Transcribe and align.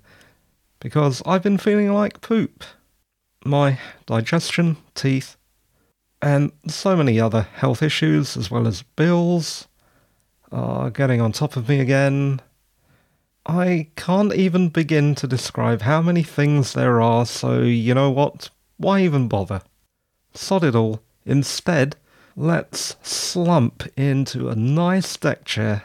because 0.80 1.22
I've 1.26 1.42
been 1.42 1.58
feeling 1.58 1.92
like 1.92 2.20
poop 2.20 2.64
my 3.44 3.78
digestion, 4.06 4.76
teeth, 4.94 5.36
and 6.20 6.50
so 6.66 6.96
many 6.96 7.20
other 7.20 7.42
health 7.42 7.82
issues, 7.82 8.36
as 8.36 8.50
well 8.50 8.66
as 8.66 8.82
bills, 8.82 9.67
are 10.52 10.90
getting 10.90 11.20
on 11.20 11.32
top 11.32 11.56
of 11.56 11.68
me 11.68 11.80
again. 11.80 12.40
I 13.46 13.88
can't 13.96 14.34
even 14.34 14.68
begin 14.68 15.14
to 15.16 15.26
describe 15.26 15.82
how 15.82 16.02
many 16.02 16.22
things 16.22 16.74
there 16.74 17.00
are, 17.00 17.24
so 17.24 17.62
you 17.62 17.94
know 17.94 18.10
what? 18.10 18.50
Why 18.76 19.00
even 19.00 19.28
bother? 19.28 19.62
Sod 20.34 20.64
it 20.64 20.74
all. 20.74 21.02
Instead, 21.24 21.96
let's 22.36 22.96
slump 23.02 23.86
into 23.96 24.48
a 24.48 24.54
nice 24.54 25.16
deck 25.16 25.44
chair 25.44 25.84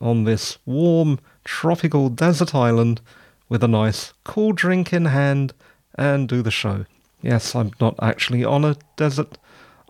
on 0.00 0.24
this 0.24 0.58
warm, 0.66 1.20
tropical 1.44 2.08
desert 2.08 2.54
island 2.54 3.00
with 3.48 3.62
a 3.62 3.68
nice 3.68 4.12
cool 4.24 4.52
drink 4.52 4.92
in 4.92 5.06
hand 5.06 5.54
and 5.96 6.28
do 6.28 6.42
the 6.42 6.50
show. 6.50 6.84
Yes, 7.22 7.54
I'm 7.54 7.72
not 7.80 7.94
actually 8.02 8.44
on 8.44 8.64
a 8.64 8.76
desert 8.96 9.38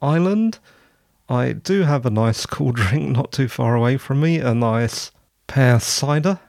island. 0.00 0.58
I 1.28 1.52
do 1.52 1.82
have 1.82 2.04
a 2.04 2.10
nice 2.10 2.46
cool 2.46 2.72
drink 2.80 3.10
not 3.10 3.32
too 3.32 3.48
far 3.48 3.74
away 3.74 3.96
from 3.96 4.20
me, 4.20 4.38
a 4.38 4.54
nice 4.54 5.10
pear 5.46 5.80
cider. 5.80 6.40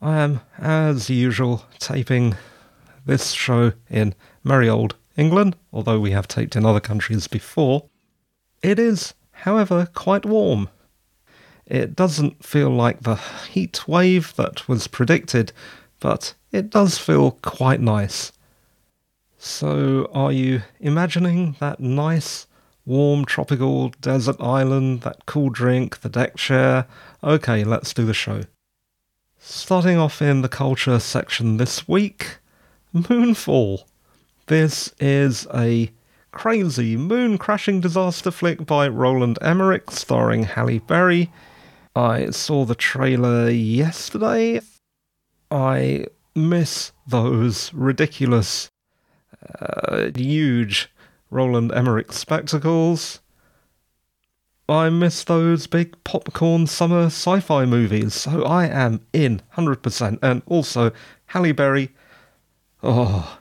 I 0.00 0.18
am, 0.18 0.40
as 0.58 1.08
usual, 1.08 1.64
taping 1.78 2.36
this 3.06 3.32
show 3.32 3.72
in 3.88 4.14
merry 4.42 4.68
old 4.68 4.96
England, 5.16 5.56
although 5.72 6.00
we 6.00 6.10
have 6.10 6.28
taped 6.28 6.56
in 6.56 6.66
other 6.66 6.80
countries 6.80 7.26
before. 7.26 7.88
It 8.62 8.78
is, 8.78 9.14
however, 9.30 9.88
quite 9.94 10.26
warm. 10.26 10.68
It 11.66 11.96
doesn't 11.96 12.44
feel 12.44 12.70
like 12.70 13.02
the 13.02 13.16
heat 13.50 13.88
wave 13.88 14.34
that 14.36 14.68
was 14.68 14.86
predicted, 14.86 15.52
but 16.00 16.34
it 16.52 16.70
does 16.70 16.98
feel 16.98 17.32
quite 17.42 17.80
nice. 17.80 18.32
So, 19.38 20.10
are 20.12 20.32
you 20.32 20.62
imagining 20.80 21.56
that 21.60 21.80
nice, 21.80 22.46
warm, 22.86 23.24
tropical 23.24 23.90
desert 24.00 24.36
island, 24.40 25.02
that 25.02 25.26
cool 25.26 25.50
drink, 25.50 26.00
the 26.00 26.08
deck 26.08 26.36
chair? 26.36 26.86
Okay, 27.22 27.64
let's 27.64 27.94
do 27.94 28.04
the 28.04 28.14
show. 28.14 28.42
Starting 29.38 29.98
off 29.98 30.22
in 30.22 30.42
the 30.42 30.48
culture 30.48 30.98
section 30.98 31.58
this 31.58 31.86
week 31.86 32.38
Moonfall. 32.94 33.84
This 34.46 34.94
is 35.00 35.46
a 35.52 35.90
crazy 36.30 36.96
moon 36.96 37.38
crashing 37.38 37.80
disaster 37.80 38.30
flick 38.30 38.64
by 38.66 38.88
Roland 38.88 39.38
Emmerich 39.40 39.90
starring 39.90 40.44
Halle 40.44 40.78
Berry. 40.78 41.32
I 41.96 42.30
saw 42.30 42.64
the 42.64 42.74
trailer 42.74 43.50
yesterday. 43.50 44.60
I 45.50 46.06
miss 46.34 46.92
those 47.06 47.72
ridiculous 47.74 48.70
uh, 49.60 50.10
huge 50.14 50.90
Roland 51.30 51.72
Emmerich 51.72 52.12
spectacles. 52.12 53.20
I 54.68 54.88
miss 54.88 55.24
those 55.24 55.66
big 55.66 56.02
popcorn 56.04 56.66
summer 56.66 57.06
sci 57.06 57.40
fi 57.40 57.66
movies, 57.66 58.14
so 58.14 58.44
I 58.44 58.66
am 58.66 59.00
in 59.12 59.42
100%. 59.56 60.18
And 60.22 60.42
also, 60.46 60.90
Halle 61.26 61.52
Berry. 61.52 61.90
Oh. 62.82 63.38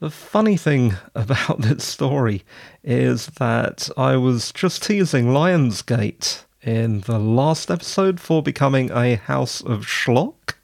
The 0.00 0.10
funny 0.10 0.56
thing 0.56 0.94
about 1.14 1.60
this 1.60 1.84
story 1.84 2.42
is 2.82 3.26
that 3.38 3.88
I 3.96 4.16
was 4.16 4.52
just 4.52 4.82
teasing 4.82 5.26
Lionsgate 5.26 6.44
in 6.62 7.00
the 7.02 7.18
last 7.18 7.70
episode 7.70 8.20
for 8.20 8.42
becoming 8.42 8.90
a 8.90 9.16
house 9.16 9.62
of 9.62 9.86
schlock, 9.86 10.54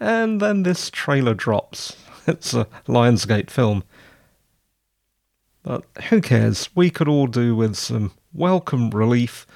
and 0.00 0.40
then 0.40 0.62
this 0.62 0.90
trailer 0.90 1.34
drops. 1.34 1.96
it's 2.26 2.54
a 2.54 2.66
Lionsgate 2.86 3.50
film. 3.50 3.84
But 5.64 5.84
who 6.10 6.20
cares? 6.20 6.68
We 6.76 6.90
could 6.90 7.08
all 7.08 7.26
do 7.26 7.56
with 7.56 7.74
some 7.74 8.12
welcome 8.32 8.90
relief 8.90 9.46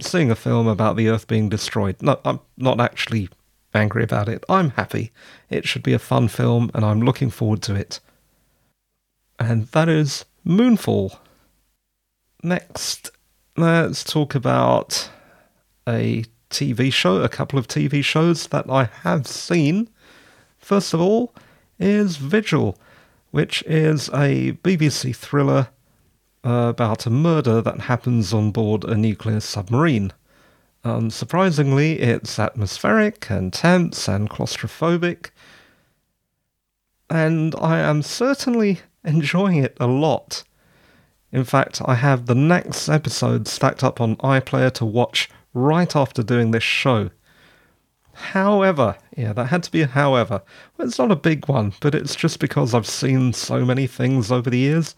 seeing 0.00 0.30
a 0.30 0.36
film 0.36 0.68
about 0.68 0.96
the 0.96 1.08
Earth 1.08 1.26
being 1.26 1.48
destroyed. 1.48 2.00
No, 2.02 2.20
I'm 2.24 2.40
not 2.58 2.80
actually 2.80 3.30
angry 3.72 4.04
about 4.04 4.28
it. 4.28 4.44
I'm 4.48 4.70
happy. 4.70 5.10
It 5.48 5.66
should 5.66 5.82
be 5.82 5.94
a 5.94 5.98
fun 5.98 6.28
film, 6.28 6.70
and 6.74 6.84
I'm 6.84 7.00
looking 7.00 7.30
forward 7.30 7.62
to 7.62 7.74
it. 7.74 7.98
And 9.38 9.66
that 9.68 9.88
is 9.88 10.26
Moonfall. 10.46 11.18
Next, 12.42 13.10
let's 13.56 14.04
talk 14.04 14.34
about 14.34 15.08
a 15.88 16.24
TV 16.50 16.92
show, 16.92 17.22
a 17.22 17.28
couple 17.28 17.58
of 17.58 17.66
TV 17.66 18.04
shows 18.04 18.48
that 18.48 18.68
I 18.68 18.84
have 19.02 19.26
seen. 19.26 19.88
First 20.58 20.92
of 20.92 21.00
all, 21.00 21.34
is 21.78 22.18
Vigil, 22.18 22.78
which 23.34 23.64
is 23.66 24.08
a 24.10 24.52
BBC 24.62 25.12
thriller 25.12 25.66
uh, 26.44 26.68
about 26.68 27.04
a 27.04 27.10
murder 27.10 27.60
that 27.60 27.80
happens 27.80 28.32
on 28.32 28.52
board 28.52 28.84
a 28.84 28.96
nuclear 28.96 29.40
submarine. 29.40 30.12
Unsurprisingly, 30.84 31.98
it's 31.98 32.38
atmospheric 32.38 33.28
and 33.28 33.52
tense 33.52 34.06
and 34.06 34.30
claustrophobic, 34.30 35.30
and 37.10 37.56
I 37.56 37.80
am 37.80 38.02
certainly 38.02 38.82
enjoying 39.02 39.56
it 39.56 39.76
a 39.80 39.88
lot. 39.88 40.44
In 41.32 41.42
fact, 41.42 41.82
I 41.84 41.96
have 41.96 42.26
the 42.26 42.36
next 42.36 42.88
episode 42.88 43.48
stacked 43.48 43.82
up 43.82 44.00
on 44.00 44.14
iPlayer 44.18 44.70
to 44.74 44.84
watch 44.84 45.28
right 45.52 45.96
after 45.96 46.22
doing 46.22 46.52
this 46.52 46.62
show. 46.62 47.10
However, 48.14 48.96
yeah, 49.16 49.32
that 49.32 49.46
had 49.46 49.62
to 49.64 49.70
be 49.70 49.82
a 49.82 49.86
however. 49.86 50.42
Well, 50.76 50.88
it's 50.88 50.98
not 50.98 51.10
a 51.10 51.16
big 51.16 51.48
one, 51.48 51.72
but 51.80 51.94
it's 51.94 52.14
just 52.14 52.38
because 52.38 52.74
I've 52.74 52.86
seen 52.86 53.32
so 53.32 53.64
many 53.64 53.86
things 53.86 54.30
over 54.30 54.50
the 54.50 54.58
years. 54.58 54.94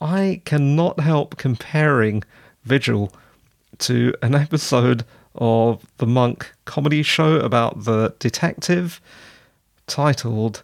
I 0.00 0.42
cannot 0.44 1.00
help 1.00 1.36
comparing 1.36 2.22
Vigil 2.64 3.12
to 3.78 4.14
an 4.22 4.34
episode 4.46 5.04
of 5.34 5.84
the 5.98 6.06
Monk 6.06 6.52
comedy 6.64 7.02
show 7.02 7.36
about 7.36 7.84
the 7.84 8.14
detective 8.18 9.00
titled 9.86 10.62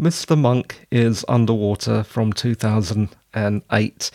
Mr. 0.00 0.36
Monk 0.36 0.86
is 0.90 1.24
Underwater 1.28 2.02
from 2.02 2.32
2008. 2.32 4.10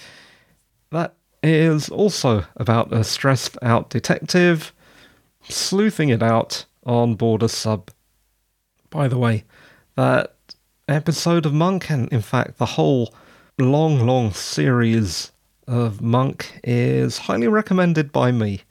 That 0.91 1.13
is 1.41 1.89
also 1.89 2.45
about 2.57 2.91
a 2.91 3.03
stressed 3.03 3.57
out 3.61 3.89
detective 3.89 4.73
sleuthing 5.47 6.09
it 6.09 6.21
out 6.21 6.65
on 6.89 7.15
board 7.15 7.43
a 7.43 7.49
sub. 7.49 7.91
By 8.89 9.07
the 9.07 9.17
way, 9.17 9.43
that 9.95 10.35
episode 10.87 11.45
of 11.45 11.53
Monk, 11.53 11.91
and 11.91 12.11
in 12.11 12.21
fact 12.21 12.57
the 12.57 12.65
whole 12.65 13.13
long, 13.59 14.05
long 14.05 14.33
series 14.33 15.31
of 15.67 16.01
Monk, 16.01 16.59
is 16.63 17.19
highly 17.19 17.47
recommended 17.47 18.11
by 18.11 18.31
me. 18.31 18.61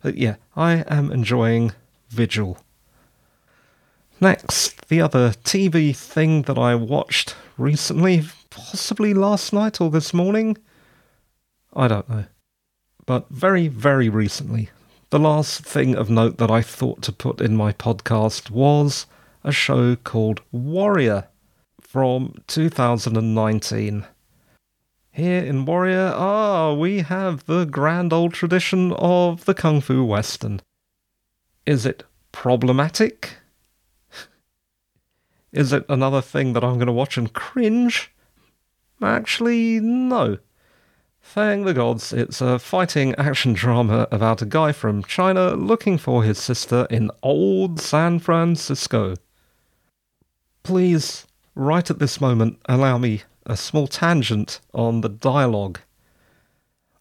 But 0.00 0.16
yeah, 0.16 0.36
I 0.54 0.84
am 0.86 1.10
enjoying 1.10 1.72
Vigil. 2.10 2.58
Next, 4.20 4.88
the 4.88 5.00
other 5.00 5.30
TV 5.30 5.96
thing 5.96 6.42
that 6.42 6.56
I 6.56 6.76
watched 6.76 7.34
recently, 7.58 8.22
possibly 8.50 9.12
last 9.12 9.52
night 9.52 9.80
or 9.80 9.90
this 9.90 10.14
morning. 10.14 10.56
I 11.74 11.88
don't 11.88 12.08
know. 12.08 12.26
But 13.04 13.28
very, 13.30 13.66
very 13.66 14.08
recently, 14.08 14.70
the 15.14 15.20
last 15.20 15.64
thing 15.64 15.94
of 15.94 16.10
note 16.10 16.38
that 16.38 16.50
I 16.50 16.60
thought 16.60 17.00
to 17.02 17.12
put 17.12 17.40
in 17.40 17.54
my 17.54 17.72
podcast 17.72 18.50
was 18.50 19.06
a 19.44 19.52
show 19.52 19.94
called 19.94 20.40
Warrior 20.50 21.28
from 21.80 22.34
2019. 22.48 24.06
Here 25.12 25.44
in 25.44 25.66
Warrior, 25.66 26.12
ah, 26.16 26.72
we 26.72 27.02
have 27.02 27.46
the 27.46 27.64
grand 27.64 28.12
old 28.12 28.34
tradition 28.34 28.92
of 28.94 29.44
the 29.44 29.54
Kung 29.54 29.80
Fu 29.80 30.02
Western. 30.02 30.60
Is 31.64 31.86
it 31.86 32.02
problematic? 32.32 33.36
Is 35.52 35.72
it 35.72 35.86
another 35.88 36.22
thing 36.22 36.54
that 36.54 36.64
I'm 36.64 36.74
going 36.74 36.88
to 36.88 36.92
watch 36.92 37.16
and 37.16 37.32
cringe? 37.32 38.12
Actually, 39.00 39.78
no. 39.78 40.38
Thank 41.26 41.64
the 41.64 41.74
gods, 41.74 42.12
it's 42.12 42.40
a 42.40 42.60
fighting 42.60 43.12
action 43.16 43.52
drama 43.54 44.06
about 44.12 44.42
a 44.42 44.46
guy 44.46 44.70
from 44.70 45.02
China 45.02 45.54
looking 45.54 45.98
for 45.98 46.22
his 46.22 46.38
sister 46.38 46.86
in 46.90 47.10
old 47.24 47.80
San 47.80 48.20
Francisco. 48.20 49.16
Please, 50.62 51.26
right 51.56 51.90
at 51.90 51.98
this 51.98 52.20
moment, 52.20 52.60
allow 52.66 52.98
me 52.98 53.22
a 53.46 53.56
small 53.56 53.88
tangent 53.88 54.60
on 54.72 55.00
the 55.00 55.08
dialogue. 55.08 55.80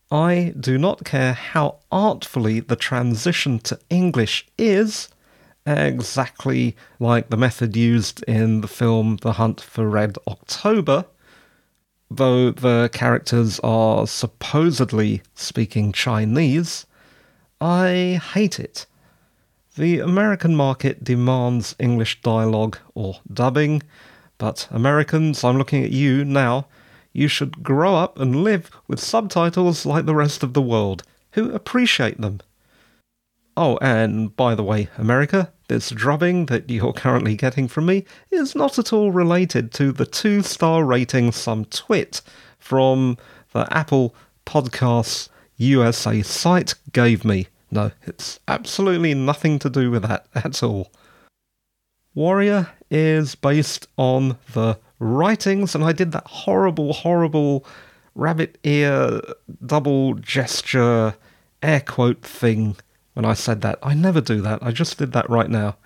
I 0.09 0.55
do 0.59 0.79
not 0.79 1.05
care 1.05 1.33
how 1.33 1.79
artfully 1.91 2.59
the 2.59 2.77
transition 2.77 3.59
to 3.59 3.79
English 3.91 4.47
is, 4.57 5.09
exactly 5.67 6.75
like 6.99 7.29
the 7.29 7.37
method 7.37 7.75
used 7.75 8.23
in 8.23 8.61
the 8.61 8.67
film 8.67 9.17
The 9.17 9.33
Hunt 9.33 9.61
for 9.61 9.87
Red 9.87 10.17
October 10.27 11.05
though 12.15 12.51
the 12.51 12.89
characters 12.93 13.59
are 13.63 14.05
supposedly 14.07 15.21
speaking 15.35 15.91
Chinese, 15.91 16.85
I 17.59 18.21
hate 18.33 18.59
it. 18.59 18.85
The 19.75 19.99
American 19.99 20.55
market 20.55 21.03
demands 21.03 21.75
English 21.79 22.21
dialogue 22.21 22.77
or 22.93 23.21
dubbing, 23.31 23.81
but 24.37 24.67
Americans, 24.69 25.43
I'm 25.43 25.57
looking 25.57 25.83
at 25.83 25.91
you 25.91 26.23
now, 26.23 26.67
you 27.11 27.27
should 27.27 27.63
grow 27.63 27.95
up 27.95 28.19
and 28.19 28.43
live 28.43 28.69
with 28.87 28.99
subtitles 28.99 29.85
like 29.85 30.05
the 30.05 30.15
rest 30.15 30.43
of 30.43 30.53
the 30.53 30.61
world, 30.61 31.03
who 31.31 31.51
appreciate 31.51 32.19
them. 32.19 32.41
Oh, 33.55 33.77
and 33.81 34.35
by 34.35 34.55
the 34.55 34.63
way, 34.63 34.89
America, 34.97 35.51
this 35.73 35.89
drubbing 35.89 36.45
that 36.45 36.69
you're 36.69 36.93
currently 36.93 37.35
getting 37.35 37.67
from 37.67 37.87
me 37.87 38.05
is 38.29 38.53
not 38.53 38.77
at 38.77 38.93
all 38.93 39.11
related 39.11 39.71
to 39.71 39.91
the 39.91 40.05
two 40.05 40.43
star 40.43 40.85
rating 40.85 41.31
some 41.31 41.65
twit 41.65 42.21
from 42.59 43.17
the 43.53 43.67
Apple 43.75 44.13
Podcasts 44.45 45.29
USA 45.57 46.21
site 46.21 46.75
gave 46.91 47.25
me. 47.25 47.47
No, 47.71 47.89
it's 48.03 48.39
absolutely 48.47 49.15
nothing 49.15 49.57
to 49.57 49.69
do 49.69 49.89
with 49.89 50.03
that 50.03 50.27
at 50.35 50.61
all. 50.61 50.91
Warrior 52.13 52.69
is 52.91 53.33
based 53.33 53.87
on 53.97 54.37
the 54.53 54.77
writings, 54.99 55.73
and 55.73 55.83
I 55.83 55.91
did 55.91 56.11
that 56.11 56.27
horrible, 56.27 56.93
horrible 56.93 57.65
rabbit 58.13 58.59
ear 58.63 59.21
double 59.65 60.13
gesture 60.13 61.15
air 61.63 61.81
quote 61.81 62.21
thing 62.21 62.75
when 63.13 63.25
I 63.25 63.33
said 63.33 63.61
that. 63.61 63.79
I 63.81 63.93
never 63.93 64.21
do 64.21 64.41
that. 64.41 64.61
I 64.61 64.71
just 64.71 64.97
did 64.97 65.11
that 65.13 65.29
right 65.29 65.49
now. 65.49 65.77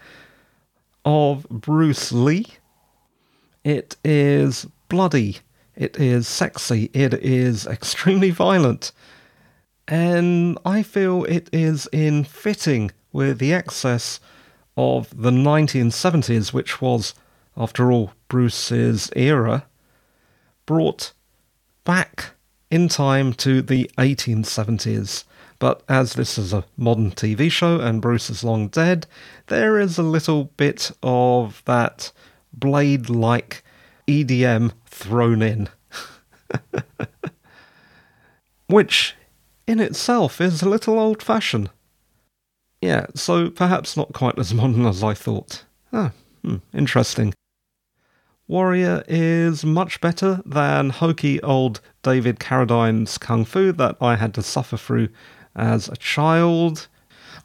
Of 1.06 1.48
Bruce 1.50 2.12
Lee. 2.12 2.48
It 3.64 3.96
is 4.04 4.68
bloody. 4.90 5.38
It 5.76 5.98
is 6.00 6.28
sexy. 6.28 6.90
It 6.94 7.14
is 7.14 7.68
extremely 7.68 8.32
violent. 8.32 8.92
And 9.88 10.58
I 10.66 10.84
feel 10.84 11.24
it 11.26 11.50
is 11.54 11.88
in 11.92 12.24
fitting 12.24 12.92
with 13.14 13.40
the 13.40 13.54
excess 13.54 14.20
of 14.76 15.10
the 15.10 15.32
1970s, 15.32 16.54
which 16.54 16.82
was, 16.82 17.14
after 17.56 17.92
all, 17.92 18.12
Bruce's 18.28 19.10
era, 19.16 19.66
brought 20.66 21.14
back 21.84 22.32
in 22.70 22.90
time 22.90 23.34
to 23.34 23.62
the 23.62 23.90
1870s. 23.98 25.24
But 25.60 25.82
as 25.90 26.14
this 26.14 26.38
is 26.38 26.54
a 26.54 26.66
modern 26.78 27.12
TV 27.12 27.52
show 27.52 27.80
and 27.80 28.02
Bruce 28.02 28.30
is 28.30 28.44
long 28.44 28.68
dead, 28.68 29.08
there 29.48 29.80
is 29.80 29.98
a 29.98 30.04
little 30.04 30.46
bit 30.58 30.92
of 31.02 31.64
that 31.66 32.12
blade 32.54 33.10
like 33.10 33.64
EDM 34.08 34.72
thrown 34.86 35.42
in. 35.42 35.70
Which 38.68 39.16
in 39.66 39.80
itself 39.80 40.40
is 40.40 40.62
a 40.62 40.70
little 40.70 41.00
old 41.00 41.24
fashioned. 41.24 41.70
Yeah, 42.82 43.08
so 43.16 43.50
perhaps 43.50 43.98
not 43.98 44.14
quite 44.14 44.38
as 44.38 44.54
modern 44.54 44.86
as 44.86 45.04
I 45.04 45.14
thought. 45.14 45.64
Ah, 45.92 46.12
hmm, 46.44 46.58
interesting. 46.74 47.34
Warrior 48.48 49.04
is 49.10 49.66
much 49.66 50.00
better 50.00 50.42
than 50.46 50.92
hokey 50.92 51.42
old 51.42 51.82
David 52.02 52.40
Carradine's 52.40 53.18
Kung 53.18 53.44
Fu 53.44 53.74
that 53.74 53.98
I 54.00 54.16
had 54.16 54.34
to 54.36 54.42
suffer 54.42 54.78
through 54.78 55.10
as 55.58 55.90
a 55.90 55.98
child. 55.98 56.88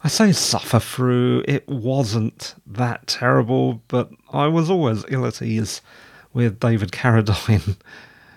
I 0.03 0.07
say 0.07 0.31
suffer 0.31 0.79
through, 0.79 1.43
it 1.47 1.67
wasn't 1.67 2.55
that 2.67 3.07
terrible, 3.07 3.81
but 3.87 4.09
I 4.31 4.47
was 4.47 4.69
always 4.69 5.05
ill 5.09 5.25
at 5.25 5.41
ease 5.41 5.81
with 6.33 6.59
David 6.59 6.91
Carradine 6.91 7.77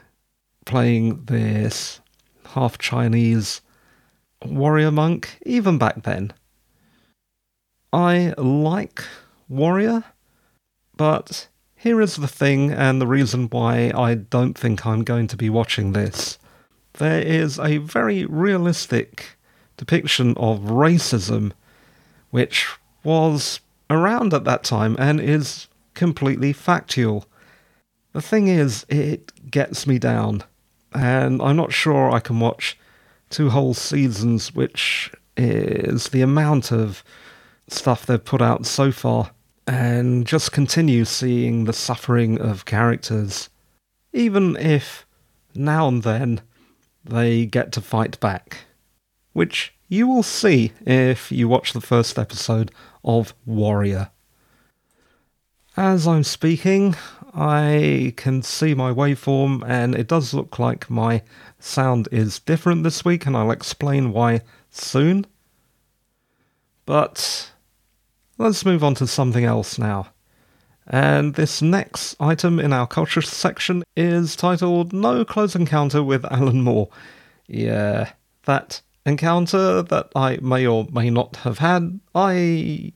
playing 0.64 1.24
this 1.24 2.00
half 2.46 2.78
Chinese 2.78 3.60
warrior 4.44 4.90
monk, 4.90 5.38
even 5.44 5.78
back 5.78 6.02
then. 6.04 6.32
I 7.92 8.34
like 8.36 9.04
Warrior, 9.48 10.04
but 10.96 11.48
here 11.76 12.00
is 12.00 12.16
the 12.16 12.28
thing 12.28 12.72
and 12.72 13.00
the 13.00 13.06
reason 13.06 13.48
why 13.50 13.92
I 13.94 14.14
don't 14.14 14.58
think 14.58 14.84
I'm 14.84 15.04
going 15.04 15.28
to 15.28 15.36
be 15.36 15.48
watching 15.48 15.92
this. 15.92 16.38
There 16.94 17.20
is 17.20 17.58
a 17.58 17.78
very 17.78 18.24
realistic 18.24 19.35
depiction 19.76 20.36
of 20.36 20.60
racism, 20.60 21.52
which 22.30 22.66
was 23.04 23.60
around 23.90 24.34
at 24.34 24.44
that 24.44 24.64
time 24.64 24.96
and 24.98 25.20
is 25.20 25.68
completely 25.94 26.52
factual. 26.52 27.26
The 28.12 28.22
thing 28.22 28.48
is, 28.48 28.86
it 28.88 29.50
gets 29.50 29.86
me 29.86 29.98
down, 29.98 30.42
and 30.92 31.40
I'm 31.42 31.56
not 31.56 31.72
sure 31.72 32.10
I 32.10 32.20
can 32.20 32.40
watch 32.40 32.78
two 33.30 33.50
whole 33.50 33.74
seasons, 33.74 34.54
which 34.54 35.12
is 35.36 36.08
the 36.08 36.22
amount 36.22 36.72
of 36.72 37.04
stuff 37.68 38.06
they've 38.06 38.24
put 38.24 38.40
out 38.40 38.64
so 38.66 38.90
far, 38.90 39.30
and 39.66 40.26
just 40.26 40.52
continue 40.52 41.04
seeing 41.04 41.64
the 41.64 41.72
suffering 41.72 42.40
of 42.40 42.64
characters, 42.64 43.50
even 44.12 44.56
if 44.56 45.04
now 45.54 45.88
and 45.88 46.02
then 46.02 46.40
they 47.04 47.46
get 47.46 47.72
to 47.72 47.80
fight 47.80 48.18
back 48.20 48.66
which 49.36 49.74
you 49.86 50.08
will 50.08 50.22
see 50.22 50.72
if 50.86 51.30
you 51.30 51.46
watch 51.46 51.74
the 51.74 51.80
first 51.82 52.18
episode 52.18 52.70
of 53.04 53.34
Warrior. 53.44 54.08
As 55.76 56.06
I'm 56.06 56.24
speaking, 56.24 56.96
I 57.34 58.14
can 58.16 58.40
see 58.40 58.72
my 58.72 58.94
waveform, 58.94 59.62
and 59.68 59.94
it 59.94 60.08
does 60.08 60.32
look 60.32 60.58
like 60.58 60.88
my 60.88 61.22
sound 61.58 62.08
is 62.10 62.38
different 62.38 62.82
this 62.82 63.04
week, 63.04 63.26
and 63.26 63.36
I'll 63.36 63.50
explain 63.50 64.14
why 64.14 64.40
soon. 64.70 65.26
But 66.86 67.52
let's 68.38 68.64
move 68.64 68.82
on 68.82 68.94
to 68.94 69.06
something 69.06 69.44
else 69.44 69.78
now. 69.78 70.08
And 70.86 71.34
this 71.34 71.60
next 71.60 72.16
item 72.18 72.58
in 72.58 72.72
our 72.72 72.86
culture 72.86 73.20
section 73.20 73.84
is 73.98 74.34
titled 74.34 74.94
No 74.94 75.26
Close 75.26 75.54
Encounter 75.54 76.02
with 76.02 76.24
Alan 76.24 76.62
Moore. 76.62 76.88
Yeah, 77.46 78.12
that 78.46 78.80
encounter 79.06 79.82
that 79.82 80.10
I 80.14 80.38
may 80.42 80.66
or 80.66 80.86
may 80.90 81.08
not 81.08 81.36
have 81.36 81.58
had, 81.58 82.00
I 82.14 82.92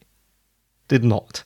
did 0.89 1.05
not. 1.05 1.45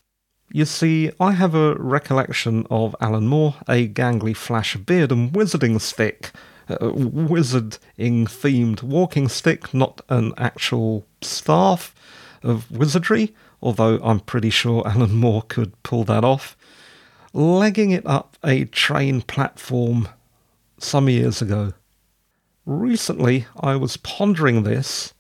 You 0.50 0.64
see, 0.64 1.10
I 1.20 1.32
have 1.32 1.54
a 1.54 1.74
recollection 1.74 2.66
of 2.70 2.96
Alan 3.00 3.26
Moore, 3.26 3.56
a 3.68 3.86
gangly 3.88 4.34
flash 4.34 4.74
of 4.74 4.86
beard 4.86 5.12
and 5.12 5.32
wizarding 5.32 5.80
stick. 5.80 6.32
A 6.68 6.78
wizarding 6.78 7.78
themed 8.24 8.82
walking 8.82 9.28
stick, 9.28 9.74
not 9.74 10.00
an 10.08 10.32
actual 10.38 11.06
staff 11.20 11.94
of 12.42 12.70
wizardry, 12.70 13.34
although 13.60 13.98
I'm 14.02 14.20
pretty 14.20 14.50
sure 14.50 14.86
Alan 14.88 15.14
Moore 15.14 15.42
could 15.42 15.80
pull 15.82 16.04
that 16.04 16.24
off. 16.24 16.56
Legging 17.34 17.90
it 17.90 18.06
up 18.06 18.38
a 18.42 18.64
train 18.66 19.20
platform 19.20 20.08
some 20.78 21.08
years 21.08 21.42
ago 21.42 21.74
recently 22.66 23.46
I 23.60 23.76
was 23.76 23.96
pondering 23.98 24.62
this 24.62 25.14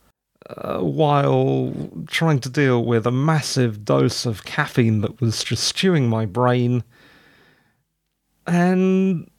uh, 0.46 0.78
while 0.80 1.72
trying 2.06 2.38
to 2.40 2.48
deal 2.48 2.84
with 2.84 3.06
a 3.06 3.10
massive 3.10 3.84
dose 3.84 4.26
of 4.26 4.44
caffeine 4.44 5.00
that 5.00 5.20
was 5.20 5.42
just 5.42 5.64
stewing 5.64 6.08
my 6.08 6.26
brain. 6.26 6.84
And 8.46 9.30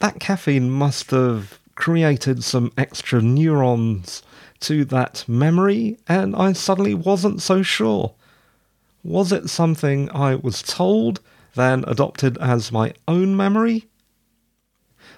that 0.00 0.20
caffeine 0.20 0.70
must 0.70 1.10
have 1.10 1.58
created 1.74 2.42
some 2.42 2.72
extra 2.78 3.20
neurons 3.20 4.22
to 4.60 4.84
that 4.86 5.24
memory, 5.28 5.98
and 6.08 6.34
I 6.34 6.52
suddenly 6.52 6.94
wasn't 6.94 7.42
so 7.42 7.62
sure. 7.62 8.14
Was 9.02 9.32
it 9.32 9.50
something 9.50 10.10
I 10.12 10.36
was 10.36 10.62
told, 10.62 11.20
then 11.54 11.84
adopted 11.86 12.38
as 12.38 12.72
my 12.72 12.94
own 13.06 13.36
memory? 13.36 13.86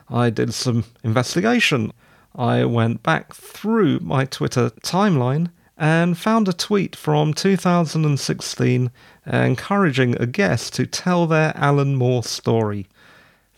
I 0.08 0.30
did 0.30 0.52
some 0.52 0.84
investigation 1.04 1.92
I 2.36 2.66
went 2.66 3.02
back 3.02 3.32
through 3.32 4.00
my 4.00 4.26
Twitter 4.26 4.70
timeline 4.82 5.50
and 5.78 6.18
found 6.18 6.48
a 6.48 6.52
tweet 6.52 6.94
from 6.94 7.32
2016 7.32 8.90
encouraging 9.26 10.16
a 10.20 10.26
guest 10.26 10.74
to 10.74 10.86
tell 10.86 11.26
their 11.26 11.56
Alan 11.56 11.96
Moore 11.96 12.22
story. 12.22 12.86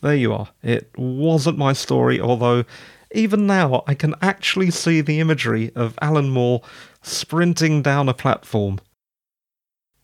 There 0.00 0.14
you 0.14 0.32
are. 0.32 0.48
It 0.62 0.90
wasn't 0.96 1.58
my 1.58 1.72
story, 1.72 2.20
although 2.20 2.64
even 3.12 3.46
now 3.46 3.82
I 3.86 3.94
can 3.94 4.14
actually 4.22 4.70
see 4.70 5.00
the 5.00 5.18
imagery 5.18 5.72
of 5.74 5.98
Alan 6.00 6.30
Moore 6.30 6.62
sprinting 7.02 7.82
down 7.82 8.08
a 8.08 8.14
platform. 8.14 8.78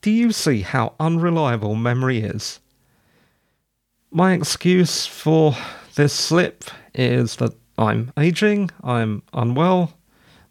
Do 0.01 0.11
you 0.11 0.33
see 0.33 0.63
how 0.63 0.95
unreliable 0.99 1.77
memory 1.77 2.19
is? 2.19 2.61
My 4.11 4.33
excuse 4.33 5.07
for 5.07 5.57
this 5.95 6.13
slip 6.13 6.65
is 6.95 7.37
that 7.37 7.55
I'm 7.77 8.13
aging, 8.17 8.71
I'm 8.83 9.23
unwell, 9.33 9.95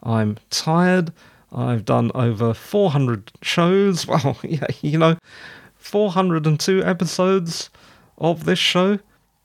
I'm 0.01 0.37
tired, 0.49 1.13
I've 1.51 1.85
done 1.85 2.11
over 2.13 2.53
400 2.53 3.31
shows. 3.41 4.07
Well, 4.07 4.37
yeah, 4.43 4.67
you 4.81 4.97
know, 4.97 5.17
402 5.77 6.83
episodes 6.83 7.69
of 8.17 8.45
this 8.45 8.59
show, 8.59 8.99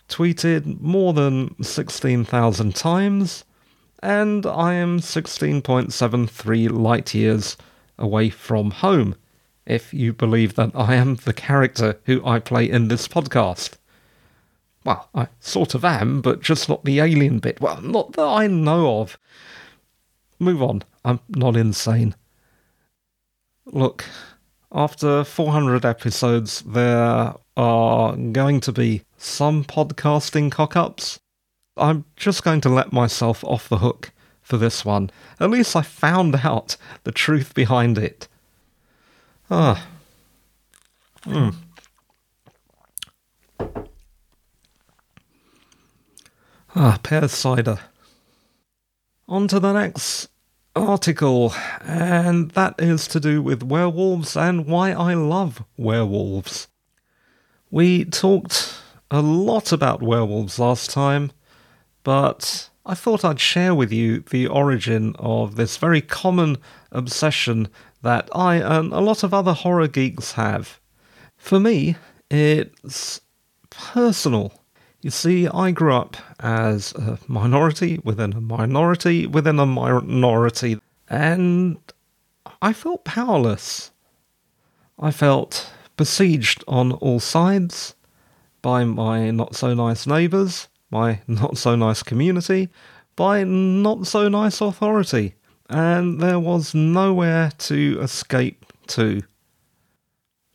tweeted 0.09 0.81
more 0.81 1.13
than 1.13 1.63
16,000 1.63 2.75
times, 2.75 3.45
and 4.03 4.47
I 4.47 4.75
am 4.75 5.01
16.73 5.01 6.71
light 6.71 7.15
years 7.15 7.57
away 7.99 8.31
from 8.31 8.71
home, 8.71 9.17
if 9.67 9.93
you 9.93 10.13
believe 10.13 10.55
that 10.55 10.71
I 10.75 10.95
am 10.95 11.17
the 11.17 11.33
character 11.33 11.99
who 12.05 12.25
I 12.25 12.39
play 12.39 12.69
in 12.69 12.89
this 12.89 13.07
podcast. 13.07 13.77
Well, 14.89 15.11
I 15.15 15.29
sort 15.39 15.75
of 15.75 15.85
am, 15.85 16.23
but 16.23 16.41
just 16.41 16.67
not 16.67 16.87
the 16.87 17.01
alien 17.01 17.41
bit. 17.41 17.61
Well, 17.61 17.83
not 17.83 18.15
that 18.15 18.27
I 18.27 18.47
know 18.47 19.01
of. 19.01 19.19
Move 20.39 20.63
on. 20.63 20.83
I'm 21.05 21.21
not 21.29 21.59
insane. 21.59 22.15
Look, 23.67 24.07
after 24.73 25.25
400 25.25 25.85
episodes, 25.85 26.63
there 26.63 27.35
are 27.55 28.17
going 28.17 28.61
to 28.63 28.73
be 28.73 29.03
some 29.19 29.63
podcasting 29.63 30.51
cock 30.51 30.75
ups. 30.75 31.21
I'm 31.77 32.07
just 32.17 32.43
going 32.43 32.63
to 32.63 32.71
let 32.71 32.91
myself 32.91 33.45
off 33.45 33.69
the 33.69 33.81
hook 33.81 34.11
for 34.41 34.57
this 34.57 34.87
one. 34.87 35.11
At 35.39 35.51
least 35.51 35.77
I 35.77 35.83
found 35.83 36.35
out 36.37 36.79
the 37.05 37.13
truth 37.13 37.53
behind 37.53 37.99
it. 37.99 38.27
Ah. 39.51 39.87
Hmm. 41.25 41.51
Ah, 46.81 46.97
pear 47.03 47.27
cider. 47.27 47.81
On 49.27 49.49
to 49.49 49.59
the 49.59 49.73
next 49.73 50.29
article, 50.77 51.53
and 51.83 52.53
that 52.53 52.77
is 52.79 53.09
to 53.09 53.19
do 53.19 53.43
with 53.43 53.65
werewolves 53.65 54.37
and 54.37 54.65
why 54.65 54.93
I 54.93 55.15
love 55.15 55.65
werewolves. 55.77 56.69
We 57.69 58.05
talked 58.05 58.81
a 59.11 59.21
lot 59.21 59.73
about 59.73 60.05
werewolves 60.05 60.61
last 60.61 60.91
time, 60.91 61.33
but 62.05 62.71
I 62.87 62.95
thought 62.95 63.25
I'd 63.25 63.41
share 63.41 63.75
with 63.75 63.91
you 63.91 64.21
the 64.21 64.47
origin 64.47 65.17
of 65.19 65.57
this 65.57 65.79
very 65.79 66.01
common 66.01 66.59
obsession 66.93 67.67
that 68.03 68.29
I 68.33 68.55
and 68.55 68.93
a 68.93 69.01
lot 69.01 69.25
of 69.25 69.35
other 69.35 69.53
horror 69.53 69.89
geeks 69.89 70.35
have. 70.35 70.79
For 71.37 71.59
me, 71.59 71.97
it's 72.31 73.21
personal. 73.69 74.53
You 75.01 75.11
see, 75.11 75.47
I 75.47 75.71
grew 75.71 75.95
up 75.95 76.17
as 76.41 76.93
a 76.95 77.21
minority 77.29 78.01
within 78.03 78.33
a 78.33 78.41
minority 78.41 79.29
within 79.29 79.61
a 79.61 79.67
minority, 79.67 80.81
and 81.09 81.79
I 82.61 82.73
felt 82.73 83.05
powerless. 83.05 83.93
I 84.99 85.13
felt 85.13 85.73
besieged 85.97 86.65
on 86.67 86.93
all 86.93 87.21
sides 87.21 87.95
by 88.61 88.83
my 88.83 89.31
not 89.31 89.55
so 89.55 89.73
nice 89.73 90.05
neighbours, 90.05 90.67
my 90.91 91.21
not 91.29 91.57
so 91.57 91.77
nice 91.77 92.03
community, 92.03 92.69
by 93.15 93.45
not 93.45 94.05
so 94.09 94.29
nice 94.29 94.61
authority, 94.61 95.37
and 95.71 96.21
there 96.21 96.41
was 96.41 96.75
nowhere 96.75 97.53
to 97.59 98.01
escape 98.01 98.67
to. 98.89 99.23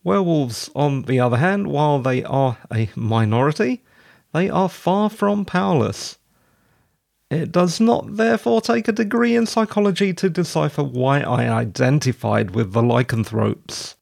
Werewolves, 0.04 0.70
on 0.76 1.04
the 1.04 1.22
other 1.22 1.38
hand, 1.38 1.68
while 1.68 2.00
they 2.00 2.26
are 2.26 2.58
a 2.74 2.90
minority, 2.94 3.82
they 4.34 4.50
are 4.50 4.70
far 4.70 5.10
from 5.10 5.46
powerless. 5.46 6.18
It 7.30 7.52
does 7.52 7.80
not 7.80 8.18
therefore 8.18 8.62
take 8.62 8.88
a 8.88 8.92
degree 8.92 9.36
in 9.36 9.46
psychology 9.46 10.14
to 10.14 10.30
decipher 10.30 10.84
why 10.84 11.22
I 11.22 11.48
identified 11.48 12.52
with 12.52 12.74
the 12.74 12.84
lycanthropes. 12.84 13.96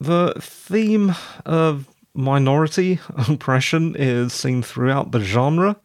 The 0.00 0.34
theme 0.40 1.14
of 1.46 1.88
minority 2.14 3.00
oppression 3.28 3.96
is 3.96 4.32
seen 4.32 4.62
throughout 4.62 5.12
the 5.12 5.20
genre. 5.20 5.76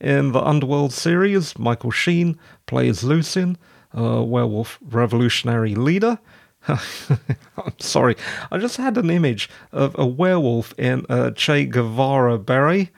In 0.00 0.32
the 0.32 0.42
Underworld 0.42 0.92
series, 0.92 1.58
Michael 1.58 1.90
Sheen 1.90 2.38
plays 2.66 3.02
Lucian, 3.02 3.56
a 3.92 4.22
werewolf 4.22 4.78
revolutionary 4.82 5.74
leader 5.74 6.18
I'm 6.68 7.78
sorry. 7.78 8.16
I 8.50 8.58
just 8.58 8.76
had 8.76 8.96
an 8.96 9.10
image 9.10 9.50
of 9.72 9.94
a 9.98 10.06
werewolf 10.06 10.74
in 10.78 11.04
a 11.08 11.32
Che 11.32 11.66
Guevara 11.66 12.38
beret. 12.38 12.90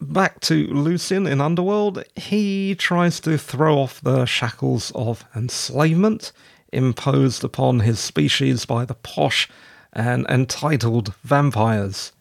Back 0.00 0.40
to 0.40 0.66
Lucian 0.68 1.26
in 1.26 1.40
Underworld, 1.40 2.04
he 2.14 2.74
tries 2.74 3.20
to 3.20 3.38
throw 3.38 3.78
off 3.78 4.00
the 4.00 4.26
shackles 4.26 4.92
of 4.94 5.24
enslavement 5.34 6.30
imposed 6.72 7.42
upon 7.42 7.80
his 7.80 8.00
species 8.00 8.64
by 8.64 8.84
the 8.84 8.94
posh 8.94 9.48
and 9.92 10.26
entitled 10.28 11.14
vampires. 11.22 12.12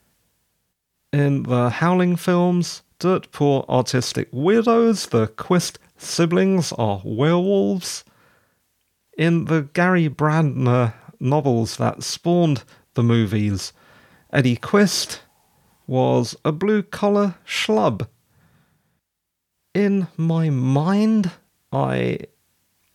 In 1.11 1.43
the 1.43 1.69
Howling 1.69 2.15
films, 2.15 2.83
dirt 2.99 3.31
poor 3.31 3.65
artistic 3.67 4.31
weirdos, 4.31 5.09
the 5.09 5.27
Quist 5.27 5.77
siblings 5.97 6.71
are 6.73 7.01
werewolves 7.03 8.03
in 9.17 9.45
the 9.45 9.63
Gary 9.73 10.09
Brandner 10.09 10.93
novels 11.19 11.77
that 11.77 12.03
spawned 12.03 12.63
the 12.93 13.03
movies, 13.03 13.73
Eddie 14.31 14.55
Quist 14.55 15.21
was 15.87 16.35
a 16.43 16.51
blue 16.51 16.83
collar 16.83 17.35
schlub. 17.45 18.07
In 19.73 20.07
my 20.17 20.49
mind, 20.49 21.31
I 21.71 22.19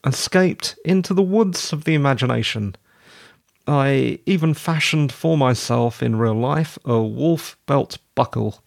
escaped 0.07 0.79
into 0.85 1.13
the 1.15 1.23
woods 1.23 1.73
of 1.73 1.85
the 1.85 1.95
imagination. 1.95 2.77
I 3.67 4.21
even 4.25 4.55
fashioned 4.55 5.13
for 5.13 5.37
myself 5.37 6.03
in 6.03 6.17
real 6.17 6.35
life 6.35 6.79
a 6.85 7.03
wolf 7.03 7.59
belt 7.67 7.99
buckle 8.15 8.63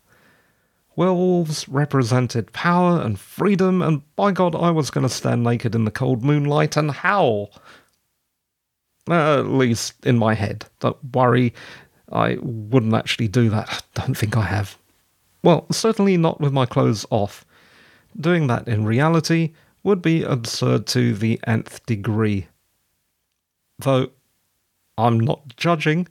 Werewolves 0.96 1.68
represented 1.70 2.52
power 2.52 3.02
and 3.02 3.20
freedom, 3.20 3.82
and 3.82 4.02
by 4.16 4.32
God, 4.32 4.56
I 4.56 4.72
was 4.72 4.92
going 4.92 5.08
to 5.08 5.14
stand 5.14 5.44
naked 5.44 5.74
in 5.74 5.86
the 5.86 5.92
cold 5.92 6.24
moonlight 6.24 6.76
and 6.76 6.92
howl. 6.92 7.52
Uh, 9.10 9.40
at 9.40 9.48
least 9.48 10.06
in 10.06 10.18
my 10.18 10.34
head. 10.34 10.66
Don't 10.80 10.98
worry, 11.14 11.54
I 12.12 12.38
wouldn't 12.42 12.94
actually 12.94 13.28
do 13.28 13.50
that. 13.50 13.68
I 13.70 14.02
don't 14.02 14.16
think 14.16 14.38
I 14.38 14.44
have. 14.44 14.78
Well, 15.44 15.66
certainly 15.72 16.18
not 16.18 16.40
with 16.40 16.54
my 16.54 16.66
clothes 16.66 17.06
off. 17.10 17.46
Doing 18.20 18.48
that 18.48 18.68
in 18.68 18.86
reality 18.86 19.54
would 19.84 20.02
be 20.02 20.24
absurd 20.24 20.86
to 20.88 21.16
the 21.16 21.40
nth 21.48 21.86
degree. 21.86 22.48
Though, 23.80 24.12
I'm 24.98 25.20
not 25.20 25.56
judging. 25.56 26.08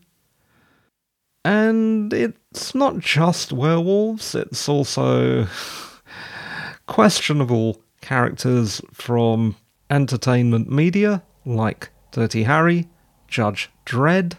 And 1.44 2.12
it's 2.12 2.74
not 2.74 2.98
just 2.98 3.52
werewolves, 3.52 4.34
it's 4.34 4.68
also 4.68 5.46
questionable 6.86 7.82
characters 8.00 8.80
from 8.92 9.56
entertainment 9.88 10.70
media 10.70 11.22
like 11.44 11.90
Dirty 12.12 12.42
Harry, 12.42 12.88
Judge 13.28 13.70
Dredd, 13.86 14.34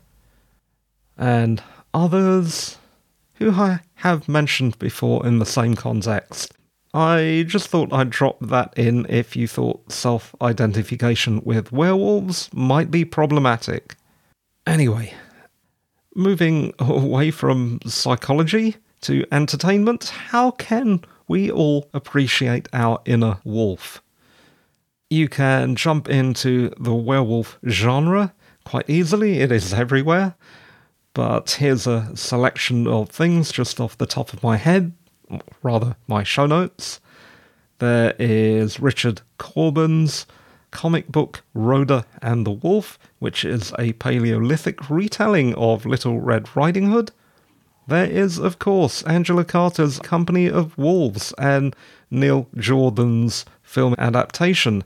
and 1.17 1.63
others 1.93 2.77
who 3.35 3.51
I 3.51 3.79
have 3.95 4.29
mentioned 4.29 4.77
before 4.77 5.25
in 5.25 5.39
the 5.39 5.45
same 5.45 5.75
context. 5.75 6.53
I 6.93 7.45
just 7.47 7.69
thought 7.69 7.93
I'd 7.93 8.09
drop 8.09 8.37
that 8.41 8.73
in 8.77 9.05
if 9.07 9.35
you 9.35 9.47
thought 9.47 9.91
self 9.91 10.35
identification 10.41 11.41
with 11.43 11.71
werewolves 11.71 12.49
might 12.53 12.91
be 12.91 13.05
problematic. 13.05 13.95
Anyway, 14.67 15.13
moving 16.15 16.73
away 16.79 17.31
from 17.31 17.79
psychology 17.85 18.75
to 19.01 19.25
entertainment, 19.31 20.09
how 20.09 20.51
can 20.51 21.03
we 21.27 21.49
all 21.49 21.89
appreciate 21.93 22.67
our 22.73 23.01
inner 23.05 23.37
wolf? 23.43 24.01
You 25.09 25.27
can 25.27 25.75
jump 25.75 26.09
into 26.09 26.69
the 26.79 26.93
werewolf 26.93 27.57
genre 27.67 28.33
quite 28.65 28.89
easily, 28.89 29.39
it 29.39 29.51
is 29.51 29.73
everywhere. 29.73 30.35
But 31.13 31.51
here's 31.51 31.87
a 31.87 32.15
selection 32.15 32.87
of 32.87 33.09
things 33.09 33.51
just 33.51 33.81
off 33.81 33.97
the 33.97 34.05
top 34.05 34.31
of 34.31 34.43
my 34.43 34.55
head, 34.57 34.93
rather, 35.61 35.97
my 36.07 36.23
show 36.23 36.45
notes. 36.45 37.01
There 37.79 38.13
is 38.19 38.79
Richard 38.79 39.21
Corben's 39.37 40.25
comic 40.71 41.07
book 41.09 41.43
Rhoda 41.53 42.05
and 42.21 42.45
the 42.45 42.51
Wolf, 42.51 42.97
which 43.21 43.45
is 43.45 43.71
a 43.77 43.93
Paleolithic 43.93 44.89
retelling 44.89 45.53
of 45.53 45.85
Little 45.85 46.19
Red 46.19 46.55
Riding 46.55 46.91
Hood. 46.91 47.11
There 47.87 48.09
is, 48.09 48.39
of 48.39 48.57
course, 48.57 49.03
Angela 49.03 49.45
Carter's 49.45 49.99
Company 49.99 50.49
of 50.49 50.75
Wolves 50.75 51.31
and 51.37 51.75
Neil 52.09 52.47
Jordan's 52.57 53.45
film 53.61 53.93
adaptation, 53.99 54.83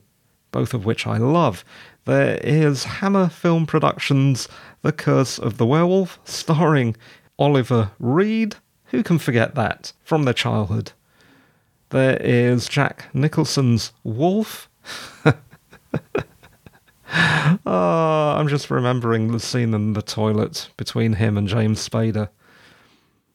both 0.51 0.73
of 0.73 0.83
which 0.83 1.07
I 1.07 1.15
love. 1.15 1.63
There 2.03 2.37
is 2.43 2.83
Hammer 2.83 3.29
Film 3.29 3.65
Productions' 3.65 4.49
The 4.81 4.91
Curse 4.91 5.39
of 5.39 5.55
the 5.55 5.65
Werewolf, 5.65 6.19
starring 6.25 6.97
Oliver 7.39 7.91
Reed. 7.99 8.57
Who 8.87 9.01
can 9.01 9.17
forget 9.17 9.55
that 9.55 9.93
from 10.03 10.25
their 10.25 10.33
childhood? 10.33 10.91
There 11.89 12.17
is 12.17 12.67
Jack 12.67 13.05
Nicholson's 13.13 13.93
Wolf. 14.03 14.69
oh, 17.15 18.35
I'm 18.37 18.47
just 18.47 18.69
remembering 18.69 19.31
the 19.31 19.39
scene 19.39 19.73
in 19.73 19.93
the 19.93 20.01
toilet 20.01 20.69
between 20.77 21.13
him 21.13 21.37
and 21.37 21.47
James 21.47 21.87
Spader. 21.87 22.29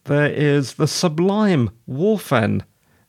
There 0.04 0.30
is 0.30 0.74
the 0.74 0.88
sublime 0.88 1.70
Wolfen, 1.88 2.62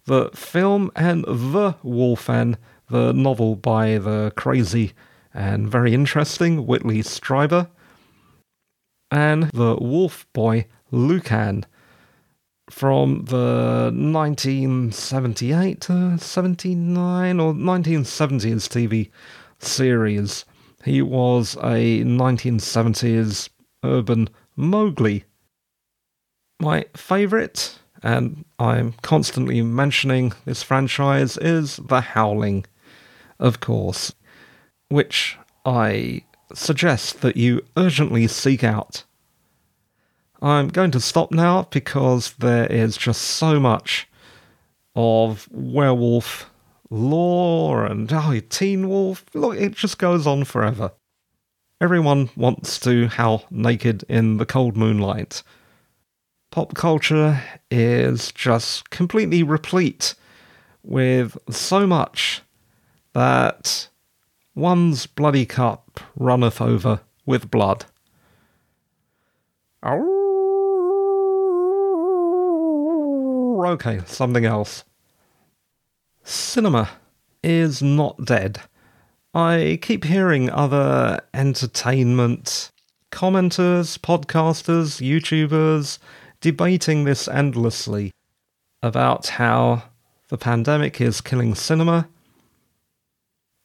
the 0.05 0.29
film, 0.33 0.91
and 0.95 1.23
The 1.25 1.75
Wolfen, 1.83 2.57
the 2.89 3.13
novel 3.13 3.55
by 3.55 3.97
the 3.97 4.33
crazy 4.35 4.93
and 5.33 5.69
very 5.69 5.93
interesting 5.93 6.65
Whitley 6.67 6.99
Strieber, 6.99 7.69
and 9.09 9.43
the 9.51 9.75
Wolf 9.75 10.25
Boy 10.33 10.67
Lucan 10.91 11.65
from 12.69 13.25
the 13.25 13.91
1978 13.93 15.81
to 15.81 16.17
79 16.17 17.39
or 17.39 17.53
1970s 17.53 18.67
TV 18.67 19.09
series. 19.59 20.45
He 20.83 21.01
was 21.01 21.55
a 21.55 22.03
1970s 22.03 23.49
urban 23.83 24.29
Mowgli. 24.55 25.25
My 26.59 26.85
favourite, 26.95 27.79
and 28.03 28.45
I'm 28.59 28.93
constantly 29.01 29.61
mentioning 29.61 30.33
this 30.45 30.63
franchise, 30.63 31.37
is 31.37 31.77
The 31.77 32.01
Howling, 32.01 32.65
of 33.39 33.59
course, 33.59 34.13
which 34.89 35.37
I 35.65 36.23
suggest 36.53 37.21
that 37.21 37.37
you 37.37 37.63
urgently 37.77 38.27
seek 38.27 38.63
out. 38.63 39.03
I'm 40.41 40.69
going 40.69 40.91
to 40.91 40.99
stop 40.99 41.31
now 41.31 41.67
because 41.69 42.33
there 42.39 42.65
is 42.65 42.97
just 42.97 43.21
so 43.21 43.59
much 43.59 44.07
of 44.95 45.47
werewolf 45.51 46.50
lore 46.91 47.85
and 47.85 48.11
oh, 48.13 48.39
Teen 48.49 48.87
Wolf. 48.87 49.25
Look, 49.33 49.57
it 49.57 49.73
just 49.73 49.97
goes 49.97 50.27
on 50.27 50.43
forever. 50.43 50.91
Everyone 51.79 52.29
wants 52.35 52.79
to 52.81 53.07
howl 53.07 53.45
naked 53.49 54.03
in 54.07 54.37
the 54.37 54.45
cold 54.45 54.77
moonlight. 54.77 55.41
Pop 56.51 56.75
culture 56.75 57.41
is 57.71 58.31
just 58.33 58.91
completely 58.91 59.41
replete 59.41 60.13
with 60.83 61.37
so 61.49 61.87
much 61.87 62.41
that 63.13 63.87
one's 64.53 65.07
bloody 65.07 65.45
cup 65.45 65.99
runneth 66.15 66.61
over 66.61 67.01
with 67.25 67.49
blood. 67.49 67.85
Okay, 73.63 74.01
something 74.05 74.45
else. 74.45 74.83
Cinema 76.23 76.89
is 77.43 77.81
not 77.81 78.25
dead. 78.25 78.61
I 79.33 79.79
keep 79.81 80.03
hearing 80.03 80.49
other 80.49 81.21
entertainment 81.33 82.71
commenters, 83.11 83.97
podcasters, 83.97 85.01
YouTubers 85.01 85.99
debating 86.39 87.03
this 87.03 87.27
endlessly 87.27 88.11
about 88.81 89.27
how 89.27 89.83
the 90.29 90.37
pandemic 90.37 90.99
is 90.99 91.21
killing 91.21 91.55
cinema. 91.55 92.07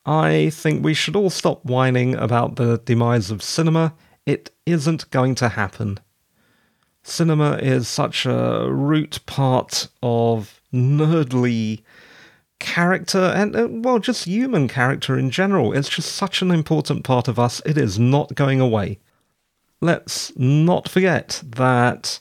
I 0.04 0.50
think 0.50 0.84
we 0.84 0.94
should 0.94 1.16
all 1.16 1.30
stop 1.30 1.64
whining 1.64 2.14
about 2.14 2.56
the 2.56 2.78
demise 2.84 3.30
of 3.30 3.42
cinema. 3.42 3.94
It 4.24 4.50
isn't 4.66 5.10
going 5.10 5.34
to 5.36 5.48
happen. 5.48 5.98
Cinema 7.02 7.56
is 7.56 7.88
such 7.88 8.26
a 8.26 8.68
root 8.70 9.20
part 9.26 9.88
of 10.02 10.60
nerdly 10.72 11.82
character 12.58 13.18
and, 13.18 13.54
uh, 13.54 13.68
well, 13.70 13.98
just 13.98 14.24
human 14.24 14.68
character 14.68 15.18
in 15.18 15.30
general. 15.30 15.72
It's 15.72 15.88
just 15.88 16.12
such 16.12 16.42
an 16.42 16.50
important 16.50 17.04
part 17.04 17.28
of 17.28 17.38
us. 17.38 17.60
It 17.64 17.78
is 17.78 17.98
not 17.98 18.34
going 18.34 18.60
away. 18.60 18.98
Let's 19.80 20.32
not 20.36 20.88
forget 20.88 21.42
that 21.44 22.20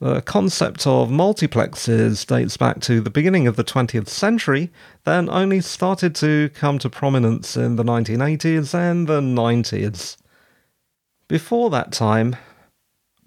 the 0.00 0.20
concept 0.22 0.86
of 0.86 1.08
multiplexes 1.08 2.26
dates 2.26 2.56
back 2.56 2.80
to 2.80 3.00
the 3.00 3.10
beginning 3.10 3.46
of 3.46 3.56
the 3.56 3.64
20th 3.64 4.08
century, 4.08 4.70
then 5.04 5.30
only 5.30 5.60
started 5.60 6.14
to 6.16 6.50
come 6.50 6.78
to 6.80 6.90
prominence 6.90 7.56
in 7.56 7.76
the 7.76 7.84
1980s 7.84 8.74
and 8.74 9.06
the 9.06 9.20
90s. 9.20 10.16
Before 11.28 11.70
that 11.70 11.92
time, 11.92 12.36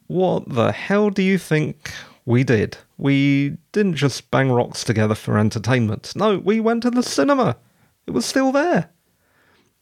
what 0.08 0.50
the 0.50 0.72
hell 0.72 1.10
do 1.10 1.24
you 1.24 1.38
think 1.38 1.91
we 2.26 2.43
did? 2.43 2.78
We 2.97 3.57
didn't 3.71 3.95
just 3.95 4.31
bang 4.31 4.51
rocks 4.51 4.83
together 4.83 5.15
for 5.15 5.38
entertainment. 5.38 6.13
No, 6.15 6.39
we 6.39 6.60
went 6.60 6.83
to 6.83 6.89
the 6.89 7.03
cinema. 7.03 7.57
It 8.07 8.12
was 8.12 8.25
still 8.25 8.51
there. 8.51 8.89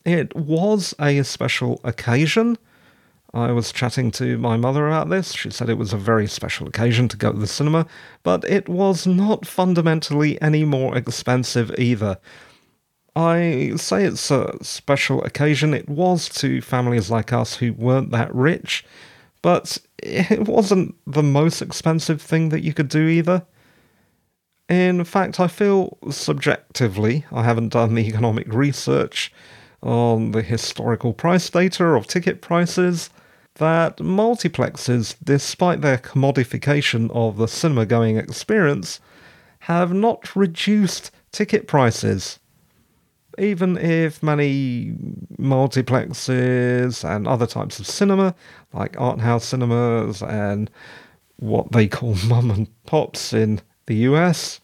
It 0.03 0.35
was 0.35 0.93
a 0.99 1.23
special 1.23 1.79
occasion. 1.83 2.57
I 3.33 3.51
was 3.51 3.71
chatting 3.71 4.11
to 4.11 4.37
my 4.37 4.55
mother 4.55 4.87
about 4.87 5.09
this. 5.09 5.33
She 5.33 5.49
said 5.49 5.69
it 5.69 5.77
was 5.77 5.91
a 5.91 5.97
very 5.97 6.27
special 6.27 6.67
occasion 6.67 7.07
to 7.09 7.17
go 7.17 7.33
to 7.33 7.37
the 7.37 7.47
cinema, 7.47 7.85
but 8.23 8.43
it 8.45 8.69
was 8.69 9.05
not 9.05 9.45
fundamentally 9.45 10.41
any 10.41 10.63
more 10.63 10.95
expensive 10.97 11.73
either. 11.77 12.17
I 13.15 13.73
say 13.77 14.03
it's 14.05 14.29
a 14.31 14.57
special 14.61 15.23
occasion. 15.23 15.73
It 15.73 15.89
was 15.89 16.29
to 16.29 16.61
families 16.61 17.09
like 17.09 17.33
us 17.33 17.55
who 17.55 17.73
weren't 17.73 18.11
that 18.11 18.33
rich, 18.33 18.85
but 19.45 19.77
it 19.99 20.47
wasn't 20.47 20.95
the 21.05 21.21
most 21.21 21.61
expensive 21.61 22.19
thing 22.19 22.49
that 22.49 22.63
you 22.63 22.73
could 22.73 22.89
do 22.89 23.07
either. 23.07 23.45
In 24.67 25.03
fact, 25.03 25.39
I 25.39 25.45
feel 25.45 25.99
subjectively, 26.09 27.25
I 27.31 27.43
haven't 27.43 27.69
done 27.69 27.93
the 27.93 28.07
economic 28.07 28.51
research 28.51 29.31
on 29.83 30.31
the 30.31 30.41
historical 30.41 31.13
price 31.13 31.47
data 31.47 31.85
of 31.85 32.07
ticket 32.07 32.41
prices, 32.41 33.11
that 33.57 33.97
multiplexes, 33.97 35.15
despite 35.23 35.81
their 35.81 35.99
commodification 35.99 37.11
of 37.13 37.37
the 37.37 37.47
cinema 37.47 37.85
going 37.85 38.17
experience, 38.17 38.99
have 39.59 39.93
not 39.93 40.35
reduced 40.35 41.11
ticket 41.31 41.67
prices 41.67 42.39
even 43.37 43.77
if 43.77 44.23
many 44.23 44.93
multiplexes 45.37 47.03
and 47.03 47.27
other 47.27 47.47
types 47.47 47.79
of 47.79 47.87
cinema, 47.87 48.35
like 48.73 48.99
art 48.99 49.19
house 49.19 49.45
cinemas 49.45 50.21
and 50.21 50.69
what 51.37 51.71
they 51.71 51.87
call 51.87 52.15
mum 52.27 52.51
and 52.51 52.85
pops 52.85 53.33
in 53.33 53.61
the 53.87 53.95
US, 53.95 54.59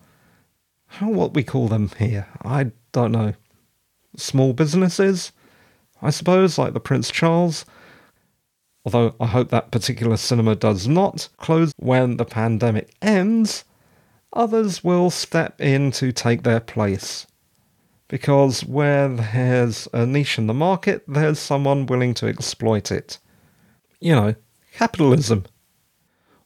how 0.87 1.09
what 1.09 1.33
we 1.33 1.43
call 1.43 1.67
them 1.67 1.89
here, 1.97 2.27
I 2.43 2.71
don't 2.91 3.11
know. 3.11 3.33
Small 4.17 4.53
businesses, 4.53 5.31
I 6.01 6.09
suppose, 6.09 6.57
like 6.57 6.73
the 6.73 6.79
Prince 6.79 7.11
Charles. 7.11 7.65
Although 8.83 9.15
I 9.19 9.27
hope 9.27 9.49
that 9.49 9.71
particular 9.71 10.17
cinema 10.17 10.55
does 10.55 10.87
not 10.87 11.29
close 11.37 11.71
when 11.77 12.17
the 12.17 12.25
pandemic 12.25 12.93
ends, 13.01 13.63
others 14.33 14.83
will 14.83 15.09
step 15.09 15.61
in 15.61 15.91
to 15.91 16.11
take 16.11 16.43
their 16.43 16.59
place 16.59 17.27
because 18.11 18.65
where 18.65 19.07
there's 19.07 19.87
a 19.93 20.05
niche 20.05 20.37
in 20.37 20.47
the 20.47 20.53
market, 20.53 21.01
there's 21.07 21.39
someone 21.39 21.85
willing 21.85 22.13
to 22.13 22.27
exploit 22.27 22.91
it. 22.91 23.17
You 24.01 24.13
know, 24.13 24.35
capitalism. 24.73 25.45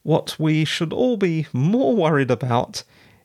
What 0.04 0.36
we 0.38 0.64
should 0.64 0.94
all 0.94 1.18
be 1.18 1.48
more 1.52 1.96
worried 1.96 2.30
about 2.30 2.84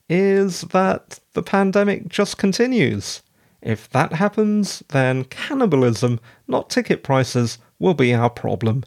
is 0.08 0.62
that 0.72 1.20
the 1.34 1.42
pandemic 1.42 2.08
just 2.08 2.38
continues. 2.38 3.20
If 3.60 3.90
that 3.90 4.14
happens, 4.14 4.82
then 4.88 5.24
cannibalism, 5.24 6.18
not 6.48 6.70
ticket 6.70 7.02
prices, 7.02 7.58
will 7.78 7.92
be 7.92 8.14
our 8.14 8.30
problem. 8.30 8.84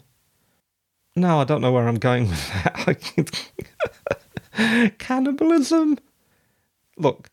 Now, 1.14 1.40
I 1.40 1.44
don't 1.44 1.60
know 1.60 1.70
where 1.70 1.86
I'm 1.86 2.00
going 2.00 2.28
with 2.28 2.52
that. 4.56 4.92
cannibalism? 4.98 5.98
Look, 6.96 7.30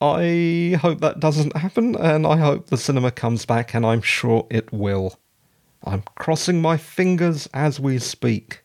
I 0.00 0.78
hope 0.80 1.00
that 1.00 1.18
doesn't 1.18 1.56
happen, 1.56 1.96
and 1.96 2.26
I 2.26 2.36
hope 2.36 2.66
the 2.66 2.76
cinema 2.76 3.10
comes 3.10 3.44
back, 3.44 3.74
and 3.74 3.84
I'm 3.84 4.02
sure 4.02 4.46
it 4.50 4.72
will. 4.72 5.18
I'm 5.82 6.02
crossing 6.16 6.62
my 6.62 6.76
fingers 6.76 7.48
as 7.52 7.80
we 7.80 7.98
speak. 7.98 8.62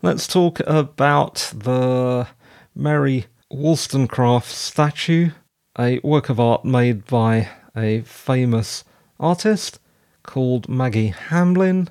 Let's 0.00 0.26
talk 0.26 0.60
about 0.60 1.52
the 1.54 2.26
Mary 2.74 3.26
Wollstonecraft 3.50 4.50
statue, 4.50 5.30
a 5.78 5.98
work 6.00 6.28
of 6.28 6.40
art 6.40 6.64
made 6.64 7.06
by 7.06 7.48
a 7.76 8.00
famous 8.02 8.84
artist 9.20 9.78
called 10.22 10.68
Maggi 10.68 11.12
Hambling. 11.12 11.88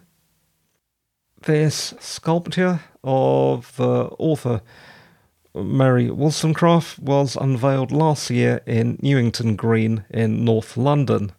This 1.41 1.93
sculpture 2.00 2.82
of 3.04 3.76
the 3.76 4.06
author 4.17 4.62
Mary 5.56 6.10
Wollstonecraft 6.10 6.98
was 6.98 7.36
unveiled 7.36 7.92
last 7.92 8.32
year 8.32 8.62
in 8.66 8.98
Newington 9.02 9.56
Green 9.56 10.04
in 10.10 10.44
North 10.44 10.76
London. 10.78 11.32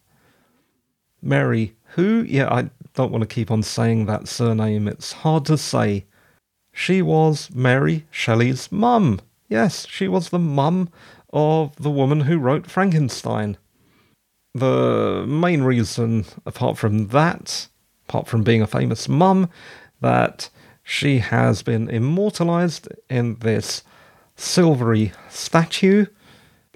Mary, 1.21 1.75
who, 1.95 2.25
yeah, 2.29 2.49
I 2.49 2.71
don't 2.95 3.11
want 3.11 3.23
to 3.23 3.35
keep 3.35 3.51
on 3.51 3.63
saying 3.63 4.07
that 4.07 4.29
surname, 4.29 4.87
it's 4.87 5.13
hard 5.13 5.45
to 5.47 5.59
say. 5.59 6.05
She 6.73 7.03
was 7.03 7.51
Mary 7.53 8.07
Shelley's 8.11 8.71
mum. 8.71 9.21
Yes, 9.49 9.87
she 9.89 10.07
was 10.07 10.29
the 10.29 10.39
mum 10.39 10.91
of 11.33 11.75
the 11.77 11.91
woman 11.91 12.21
who 12.21 12.39
wrote 12.39 12.71
Frankenstein. 12.71 13.57
The 14.55 15.25
main 15.27 15.63
reason, 15.63 16.25
apart 16.47 16.79
from 16.79 17.09
that, 17.09 17.67
apart 18.09 18.29
from 18.29 18.45
being 18.45 18.63
a 18.63 18.69
famous 18.69 19.09
mum, 19.09 19.51
that 20.01 20.51
she 20.85 21.19
has 21.19 21.63
been 21.63 21.89
immortalized 21.89 22.87
in 23.11 23.37
this 23.41 23.83
silvery 24.37 25.13
statue 25.29 26.07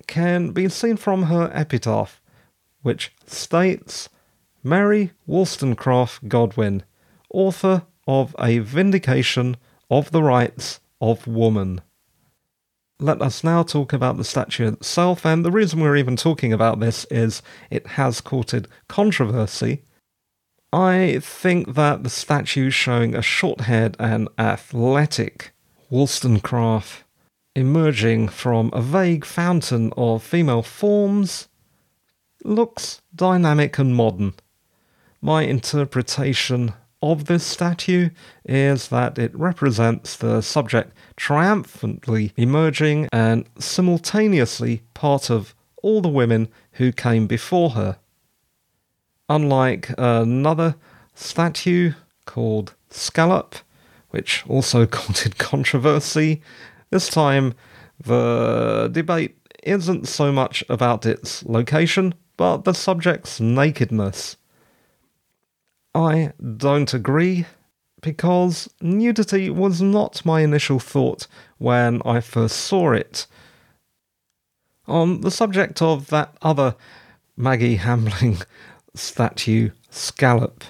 can 0.06 0.52
be 0.52 0.68
seen 0.68 0.96
from 0.96 1.24
her 1.24 1.50
epitaph, 1.52 2.20
which 2.82 3.12
states 3.26 4.08
Mary 4.62 5.12
Wollstonecraft 5.26 6.28
Godwin, 6.28 6.82
author 7.30 7.82
of 8.06 8.34
A 8.38 8.58
Vindication 8.58 9.56
of 9.90 10.10
the 10.10 10.22
Rights 10.22 10.80
of 11.00 11.26
Woman. 11.26 11.80
Let 13.00 13.22
us 13.22 13.44
now 13.44 13.62
talk 13.62 13.92
about 13.92 14.16
the 14.16 14.24
statue 14.24 14.66
itself, 14.68 15.24
and 15.24 15.44
the 15.44 15.52
reason 15.52 15.80
we're 15.80 15.96
even 15.96 16.16
talking 16.16 16.52
about 16.52 16.80
this 16.80 17.04
is 17.10 17.42
it 17.70 17.86
has 17.86 18.20
courted 18.20 18.66
controversy. 18.88 19.84
I 20.72 21.20
think 21.22 21.74
that 21.74 22.02
the 22.02 22.10
statue 22.10 22.70
showing 22.70 23.14
a 23.14 23.22
short 23.22 23.62
haired 23.62 23.96
and 23.98 24.28
athletic 24.36 25.52
Wollstonecraft 25.90 27.04
emerging 27.54 28.28
from 28.28 28.70
a 28.72 28.80
vague 28.80 29.24
fountain 29.24 29.92
of 29.96 30.22
female 30.22 30.62
forms 30.62 31.48
looks 32.44 33.02
dynamic 33.14 33.78
and 33.78 33.94
modern. 33.94 34.34
My 35.20 35.42
interpretation 35.42 36.72
of 37.02 37.26
this 37.26 37.44
statue 37.44 38.10
is 38.44 38.88
that 38.88 39.18
it 39.18 39.34
represents 39.34 40.16
the 40.16 40.40
subject 40.40 40.92
triumphantly 41.16 42.32
emerging 42.36 43.08
and 43.12 43.46
simultaneously 43.58 44.82
part 44.94 45.30
of 45.30 45.54
all 45.82 46.00
the 46.00 46.08
women 46.08 46.48
who 46.72 46.92
came 46.92 47.26
before 47.26 47.70
her. 47.70 47.98
Unlike 49.28 49.94
another 49.98 50.74
statue 51.14 51.92
called 52.24 52.74
Scallop, 52.90 53.56
which 54.10 54.44
also 54.48 54.86
courted 54.98 55.38
controversy, 55.38 56.42
this 56.90 57.08
time 57.08 57.54
the 58.00 58.88
debate 58.92 59.36
isn't 59.62 60.06
so 60.06 60.32
much 60.32 60.64
about 60.68 61.04
its 61.04 61.44
location, 61.44 62.14
but 62.36 62.58
the 62.58 62.72
subject's 62.72 63.40
nakedness. 63.40 64.36
I 65.94 66.32
don't 66.56 66.94
agree 66.94 67.46
because 68.00 68.68
nudity 68.80 69.50
was 69.50 69.82
not 69.82 70.24
my 70.24 70.42
initial 70.42 70.78
thought 70.78 71.26
when 71.58 72.00
I 72.04 72.20
first 72.20 72.56
saw 72.56 72.92
it. 72.92 73.26
On 74.86 75.20
the 75.20 75.30
subject 75.30 75.82
of 75.82 76.08
that 76.08 76.36
other 76.40 76.76
Maggi 77.36 77.78
Hambling 77.78 78.38
statue, 78.94 79.70
Scallop, 79.90 80.64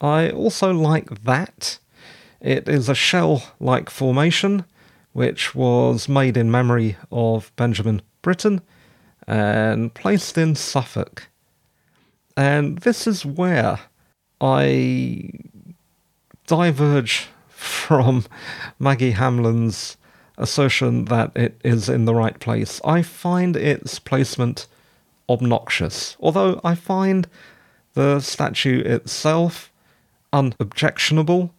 I 0.00 0.30
also 0.30 0.72
like 0.72 1.24
that. 1.24 1.78
It 2.40 2.68
is 2.68 2.88
a 2.88 2.94
shell 2.94 3.52
like 3.60 3.88
formation 3.88 4.64
which 5.12 5.54
was 5.54 6.08
made 6.08 6.36
in 6.36 6.50
memory 6.50 6.96
of 7.10 7.54
Benjamin 7.56 8.02
Britten 8.22 8.60
and 9.26 9.92
placed 9.94 10.38
in 10.38 10.54
Suffolk. 10.54 11.28
And 12.36 12.78
this 12.78 13.06
is 13.06 13.26
where 13.26 13.78
I 14.40 15.30
diverge 16.46 17.28
from 17.48 18.24
Maggi 18.80 19.12
Hambling's 19.12 19.96
assertion 20.38 21.04
that 21.06 21.30
it 21.36 21.60
is 21.62 21.88
in 21.88 22.04
the 22.04 22.14
right 22.14 22.38
place. 22.40 22.80
I 22.84 23.02
find 23.02 23.56
its 23.56 23.98
placement 23.98 24.66
obnoxious, 25.28 26.16
although 26.20 26.60
I 26.64 26.74
find 26.74 27.28
the 27.94 28.20
statue 28.20 28.80
itself 28.80 29.70
unobjectionable. 30.32 31.52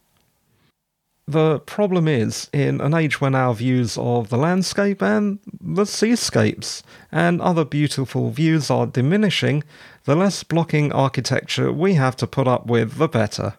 The 1.27 1.59
problem 1.59 2.07
is, 2.07 2.49
in 2.51 2.81
an 2.81 2.93
age 2.93 3.21
when 3.21 3.33
our 3.33 3.53
views 3.53 3.97
of 3.97 4.29
the 4.29 4.38
landscape 4.38 5.01
and 5.01 5.39
the 5.62 5.86
seascapes 5.86 6.83
and 7.12 7.41
other 7.41 7.63
beautiful 7.63 8.29
views 8.29 8.69
are 8.69 8.86
diminishing, 8.86 9.63
the 10.03 10.15
less 10.15 10.43
blocking 10.43 10.91
architecture 10.91 11.71
we 11.71 11.93
have 11.93 12.17
to 12.17 12.27
put 12.27 12.47
up 12.47 12.65
with, 12.65 12.97
the 12.97 13.07
better. 13.07 13.53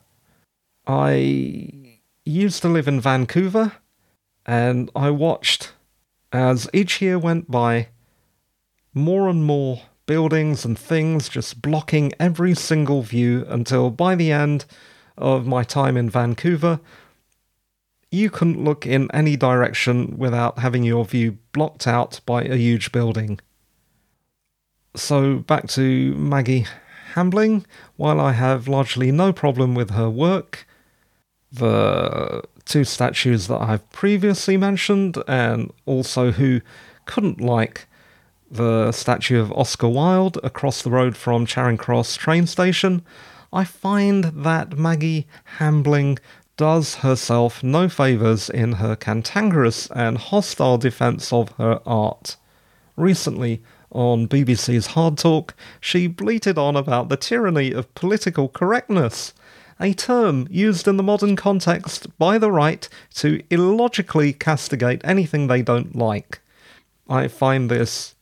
I 0.86 1.94
used 2.26 2.60
to 2.62 2.68
live 2.68 2.86
in 2.86 3.00
Vancouver, 3.00 3.72
and 4.44 4.90
I 4.94 5.10
watched 5.10 5.72
as 6.32 6.68
each 6.74 7.00
year 7.00 7.18
went 7.18 7.50
by, 7.50 7.88
more 8.92 9.28
and 9.28 9.42
more 9.42 9.82
buildings 10.04 10.64
and 10.66 10.78
things 10.78 11.30
just 11.30 11.62
blocking 11.62 12.12
every 12.20 12.54
single 12.54 13.02
view 13.02 13.46
until 13.48 13.90
by 13.90 14.14
the 14.14 14.32
end 14.32 14.66
of 15.16 15.46
my 15.46 15.62
time 15.62 15.96
in 15.96 16.10
Vancouver, 16.10 16.80
you 18.14 18.30
couldn't 18.30 18.62
look 18.62 18.86
in 18.86 19.10
any 19.12 19.36
direction 19.36 20.16
without 20.16 20.60
having 20.60 20.84
your 20.84 21.04
view 21.04 21.38
blocked 21.52 21.86
out 21.86 22.20
by 22.24 22.42
a 22.42 22.56
huge 22.56 22.92
building. 22.92 23.40
So 24.96 25.38
back 25.38 25.68
to 25.70 26.14
Maggi 26.14 26.66
Hambling. 27.14 27.66
While 27.96 28.20
I 28.20 28.32
have 28.32 28.68
largely 28.68 29.10
no 29.10 29.32
problem 29.32 29.74
with 29.74 29.90
her 29.90 30.08
work, 30.08 30.66
the 31.52 32.42
two 32.64 32.84
statues 32.84 33.46
that 33.48 33.60
I've 33.60 33.88
previously 33.90 34.56
mentioned, 34.56 35.18
and 35.28 35.72
also 35.86 36.32
who 36.32 36.60
couldn't 37.06 37.40
like 37.40 37.86
the 38.50 38.92
statue 38.92 39.40
of 39.40 39.52
Oscar 39.52 39.88
Wilde 39.88 40.38
across 40.42 40.82
the 40.82 40.90
road 40.90 41.16
from 41.16 41.46
Charing 41.46 41.76
Cross 41.76 42.16
train 42.16 42.46
station, 42.46 43.02
I 43.52 43.64
find 43.64 44.24
that 44.24 44.70
Maggi 44.70 45.26
Hambling 45.58 46.18
does 46.56 46.96
herself 46.96 47.62
no 47.62 47.88
favours 47.88 48.48
in 48.48 48.72
her 48.72 48.94
cantankerous 48.94 49.88
and 49.90 50.18
hostile 50.18 50.78
defence 50.78 51.32
of 51.32 51.50
her 51.52 51.80
art. 51.84 52.36
Recently, 52.96 53.62
on 53.90 54.28
BBC's 54.28 54.88
Hard 54.88 55.18
Talk, 55.18 55.54
she 55.80 56.06
bleated 56.06 56.58
on 56.58 56.76
about 56.76 57.08
the 57.08 57.16
tyranny 57.16 57.72
of 57.72 57.92
political 57.94 58.48
correctness, 58.48 59.32
a 59.80 59.92
term 59.92 60.46
used 60.50 60.86
in 60.86 60.96
the 60.96 61.02
modern 61.02 61.36
context 61.36 62.16
by 62.18 62.38
the 62.38 62.50
right 62.52 62.88
to 63.14 63.42
illogically 63.50 64.32
castigate 64.32 65.00
anything 65.04 65.46
they 65.46 65.62
don't 65.62 65.96
like. 65.96 66.40
I 67.08 67.28
find 67.28 67.70
this 67.70 68.14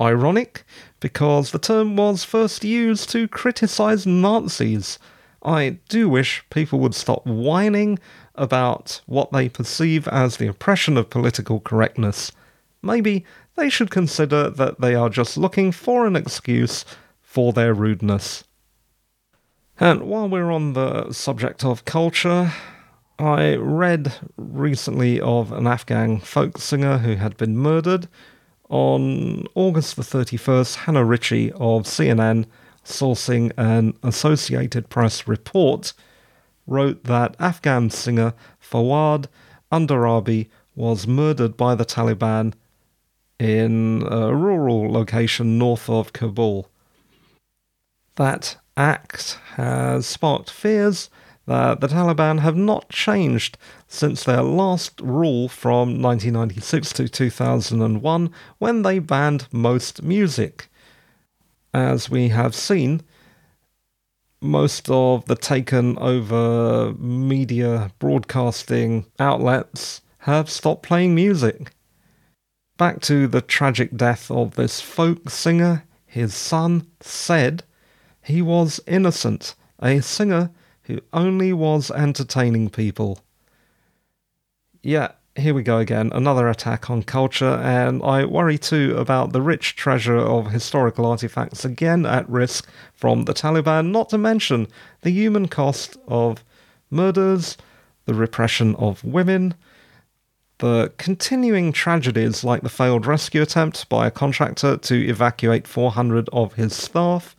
ironic 0.00 0.64
because 1.00 1.50
the 1.50 1.58
term 1.58 1.96
was 1.96 2.24
first 2.24 2.64
used 2.64 3.10
to 3.10 3.28
criticise 3.28 4.06
Nazis 4.06 4.98
I 5.44 5.78
do 5.88 6.08
wish 6.08 6.44
people 6.50 6.78
would 6.80 6.94
stop 6.94 7.26
whining 7.26 7.98
about 8.34 9.00
what 9.06 9.32
they 9.32 9.48
perceive 9.48 10.06
as 10.08 10.36
the 10.36 10.46
oppression 10.46 10.96
of 10.96 11.10
political 11.10 11.60
correctness. 11.60 12.32
Maybe 12.82 13.24
they 13.56 13.68
should 13.68 13.90
consider 13.90 14.48
that 14.50 14.80
they 14.80 14.94
are 14.94 15.10
just 15.10 15.36
looking 15.36 15.72
for 15.72 16.06
an 16.06 16.16
excuse 16.16 16.84
for 17.20 17.52
their 17.52 17.74
rudeness. 17.74 18.44
And 19.78 20.02
while 20.02 20.28
we're 20.28 20.50
on 20.50 20.74
the 20.74 21.12
subject 21.12 21.64
of 21.64 21.84
culture, 21.84 22.52
I 23.18 23.54
read 23.54 24.14
recently 24.36 25.20
of 25.20 25.52
an 25.52 25.66
Afghan 25.66 26.20
folk 26.20 26.58
singer 26.58 26.98
who 26.98 27.16
had 27.16 27.36
been 27.36 27.56
murdered. 27.56 28.08
On 28.68 29.46
August 29.54 29.96
the 29.96 30.02
31st, 30.02 30.76
Hannah 30.76 31.04
Ritchie 31.04 31.52
of 31.52 31.82
CNN 31.82 32.46
sourcing 32.84 33.52
an 33.56 33.94
Associated 34.02 34.88
Press 34.88 35.26
report, 35.28 35.92
wrote 36.66 37.04
that 37.04 37.36
Afghan 37.38 37.90
singer 37.90 38.34
Fawad 38.60 39.26
Andarabi 39.70 40.48
was 40.74 41.06
murdered 41.06 41.56
by 41.56 41.74
the 41.74 41.84
Taliban 41.84 42.54
in 43.38 44.04
a 44.08 44.34
rural 44.34 44.90
location 44.90 45.58
north 45.58 45.88
of 45.88 46.12
Kabul. 46.12 46.68
That 48.16 48.56
act 48.76 49.38
has 49.56 50.06
sparked 50.06 50.50
fears 50.50 51.10
that 51.46 51.80
the 51.80 51.88
Taliban 51.88 52.40
have 52.40 52.56
not 52.56 52.88
changed 52.88 53.58
since 53.88 54.22
their 54.22 54.42
last 54.42 55.00
rule 55.00 55.48
from 55.48 56.00
1996 56.00 56.92
to 56.94 57.08
2001 57.08 58.30
when 58.58 58.82
they 58.82 58.98
banned 58.98 59.48
most 59.50 60.02
music 60.02 60.68
as 61.74 62.10
we 62.10 62.28
have 62.28 62.54
seen, 62.54 63.02
most 64.40 64.90
of 64.90 65.24
the 65.26 65.36
taken 65.36 65.96
over 65.98 66.92
media 66.94 67.92
broadcasting 67.98 69.06
outlets 69.18 70.02
have 70.18 70.50
stopped 70.50 70.82
playing 70.82 71.14
music. 71.14 71.72
Back 72.76 73.00
to 73.02 73.28
the 73.28 73.40
tragic 73.40 73.96
death 73.96 74.30
of 74.30 74.56
this 74.56 74.80
folk 74.80 75.30
singer, 75.30 75.84
his 76.04 76.34
son 76.34 76.86
said 77.00 77.62
he 78.22 78.42
was 78.42 78.80
innocent, 78.86 79.54
a 79.80 80.00
singer 80.00 80.50
who 80.82 81.00
only 81.12 81.52
was 81.52 81.90
entertaining 81.90 82.68
people. 82.70 83.20
Yeah, 84.82 85.12
here 85.36 85.54
we 85.54 85.62
go 85.62 85.78
again, 85.78 86.10
another 86.12 86.48
attack 86.48 86.90
on 86.90 87.02
culture, 87.02 87.54
and 87.62 88.02
I 88.02 88.24
worry 88.24 88.58
too 88.58 88.94
about 88.98 89.32
the 89.32 89.40
rich 89.40 89.76
treasure 89.76 90.18
of 90.18 90.50
historical 90.50 91.06
artifacts 91.06 91.64
again 91.64 92.04
at 92.04 92.28
risk 92.28 92.68
from 92.94 93.24
the 93.24 93.32
Taliban, 93.32 93.90
not 93.90 94.10
to 94.10 94.18
mention 94.18 94.68
the 95.00 95.10
human 95.10 95.48
cost 95.48 95.96
of 96.06 96.44
murders, 96.90 97.56
the 98.04 98.14
repression 98.14 98.74
of 98.76 99.02
women, 99.04 99.54
the 100.58 100.92
continuing 100.98 101.72
tragedies 101.72 102.44
like 102.44 102.62
the 102.62 102.68
failed 102.68 103.06
rescue 103.06 103.40
attempt 103.40 103.88
by 103.88 104.06
a 104.06 104.10
contractor 104.10 104.76
to 104.76 105.08
evacuate 105.08 105.66
400 105.66 106.28
of 106.30 106.54
his 106.54 106.74
staff, 106.74 107.34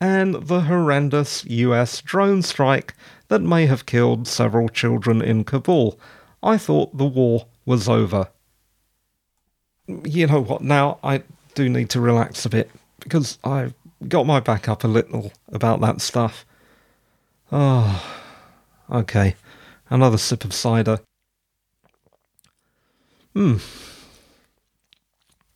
and 0.00 0.34
the 0.34 0.62
horrendous 0.62 1.44
US 1.44 2.02
drone 2.02 2.42
strike 2.42 2.94
that 3.28 3.42
may 3.42 3.66
have 3.66 3.86
killed 3.86 4.26
several 4.26 4.68
children 4.68 5.22
in 5.22 5.44
Kabul 5.44 5.98
I 6.42 6.58
thought 6.58 6.96
the 6.96 7.06
war 7.06 7.46
was 7.66 7.88
over. 7.88 8.28
You 9.86 10.26
know 10.26 10.40
what? 10.40 10.62
Now 10.62 10.98
I 11.02 11.22
do 11.54 11.68
need 11.68 11.90
to 11.90 12.00
relax 12.00 12.44
a 12.44 12.50
bit 12.50 12.70
because 13.00 13.38
I've 13.42 13.74
got 14.06 14.26
my 14.26 14.40
back 14.40 14.68
up 14.68 14.84
a 14.84 14.88
little 14.88 15.32
about 15.48 15.80
that 15.80 16.00
stuff. 16.00 16.44
Oh, 17.50 18.04
okay. 18.90 19.34
Another 19.90 20.18
sip 20.18 20.44
of 20.44 20.52
cider. 20.52 21.00
Hmm. 23.34 23.56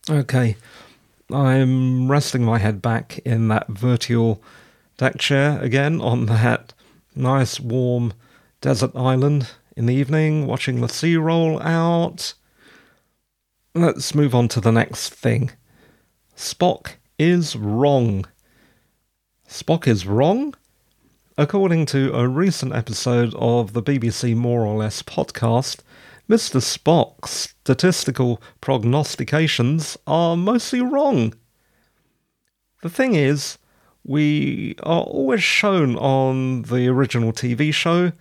Okay. 0.09 0.57
I'm 1.31 2.11
resting 2.11 2.45
my 2.45 2.59
head 2.59 2.83
back 2.83 3.18
in 3.21 3.49
that 3.49 3.68
virtual 3.68 4.42
deck 4.97 5.18
chair 5.18 5.61
again 5.61 6.01
on 6.01 6.27
that 6.27 6.75
nice 7.14 7.61
warm 7.61 8.12
desert 8.61 8.95
island 8.95 9.51
in 9.77 9.87
the 9.87 9.95
evening, 9.95 10.47
watching 10.47 10.81
the 10.81 10.89
sea 10.89 11.17
roll 11.17 11.61
out. 11.63 12.35
Let's 13.75 14.15
move 14.15 14.35
on 14.35 14.49
to 14.49 14.61
the 14.61 14.73
next 14.73 15.11
thing. 15.11 15.51
Spock 16.37 16.95
is 17.19 17.57
wrong. 17.57 18.27
Spock 19.49 19.87
is 19.87 20.07
wrong? 20.07 20.55
According 21.39 21.87
to 21.87 22.13
a 22.15 22.29
recent 22.29 22.75
episode 22.75 23.35
of 23.37 23.73
the 23.73 23.83
BBC 23.83 24.37
More 24.37 24.67
or 24.67 24.77
Less 24.77 25.03
podcast, 25.03 25.81
Mr. 26.29 26.61
Spock's 26.61 27.31
statistical 27.31 28.43
prognostications 28.61 29.97
are 30.07 30.37
mostly 30.37 30.83
wrong. 30.83 31.35
The 32.83 32.91
thing 32.91 33.15
is, 33.15 33.59
we 34.05 34.75
are 34.83 35.03
always 35.03 35.43
shown 35.43 35.97
on 35.97 36.63
the 36.63 36.89
original 36.89 37.33
TV 37.33 37.73
show 37.73 38.13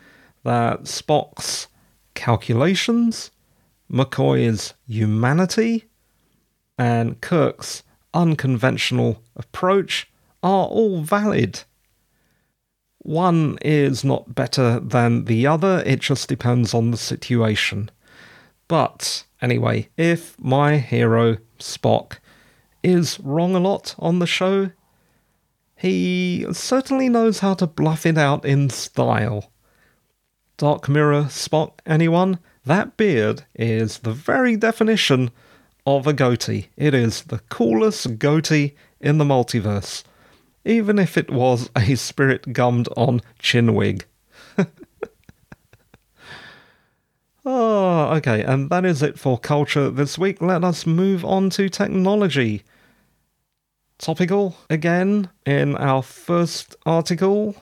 that 0.44 0.84
Spock's 0.84 1.68
calculations, 2.14 3.32
McCoy's 3.92 4.74
humanity, 4.88 5.86
and 6.78 7.20
Kirk's 7.22 7.84
unconventional 8.14 9.22
approach 9.36 10.10
are 10.44 10.66
all 10.66 11.02
valid. 11.02 11.64
One 13.00 13.58
is 13.62 14.04
not 14.04 14.36
better 14.36 14.80
than 14.80 15.26
the 15.26 15.48
other, 15.48 15.84
it 15.86 16.00
just 16.00 16.30
depends 16.30 16.74
on 16.74 16.92
the 16.92 16.98
situation. 16.98 17.90
But 18.68 19.26
anyway, 19.42 19.90
if 19.98 20.40
my 20.40 20.78
hero, 20.78 21.38
Spock, 21.60 22.18
is 22.84 23.20
wrong 23.20 23.56
a 23.56 23.60
lot 23.60 23.96
on 24.00 24.20
the 24.20 24.28
show, 24.28 24.72
he 25.76 26.46
certainly 26.52 27.10
knows 27.10 27.40
how 27.40 27.56
to 27.56 27.68
bluff 27.68 28.06
it 28.06 28.18
out 28.18 28.46
in 28.46 28.70
style. 28.70 29.51
Dark 30.62 30.88
Mirror 30.88 31.24
Spock, 31.24 31.80
anyone? 31.88 32.38
That 32.68 32.96
beard 32.96 33.46
is 33.56 33.98
the 33.98 34.14
very 34.14 34.56
definition 34.56 35.32
of 35.88 36.06
a 36.06 36.14
goatee. 36.14 36.68
It 36.78 36.94
is 36.94 37.24
the 37.24 37.40
coolest 37.50 38.20
goatee 38.20 38.76
in 39.00 39.18
the 39.18 39.24
multiverse, 39.24 40.04
even 40.64 41.00
if 41.00 41.18
it 41.18 41.32
was 41.32 41.72
a 41.76 41.96
spirit 41.96 42.54
gummed 42.54 42.88
on 42.96 43.22
chin 43.40 43.74
wig. 43.74 44.06
oh, 47.44 48.14
okay, 48.18 48.44
and 48.44 48.70
that 48.70 48.86
is 48.86 49.02
it 49.02 49.18
for 49.18 49.40
culture 49.40 49.90
this 49.90 50.20
week. 50.20 50.44
Let 50.44 50.64
us 50.64 50.86
move 50.86 51.26
on 51.26 51.50
to 51.50 51.70
technology. 51.70 52.62
Topical 53.98 54.58
again 54.70 55.32
in 55.44 55.76
our 55.78 56.04
first 56.04 56.76
article 56.86 57.56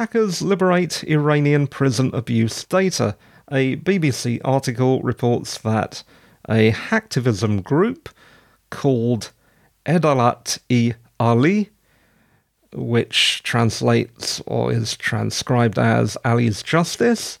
Hackers 0.00 0.40
liberate 0.40 1.04
Iranian 1.04 1.66
prison 1.66 2.10
abuse 2.14 2.64
data. 2.64 3.18
A 3.52 3.76
BBC 3.76 4.40
article 4.42 5.02
reports 5.02 5.58
that 5.58 6.04
a 6.48 6.72
hacktivism 6.72 7.62
group 7.62 8.08
called 8.70 9.30
Edalat-e 9.84 10.94
Ali, 11.20 11.68
which 12.72 13.42
translates 13.42 14.40
or 14.46 14.72
is 14.72 14.96
transcribed 14.96 15.78
as 15.78 16.16
Ali's 16.24 16.62
Justice, 16.62 17.38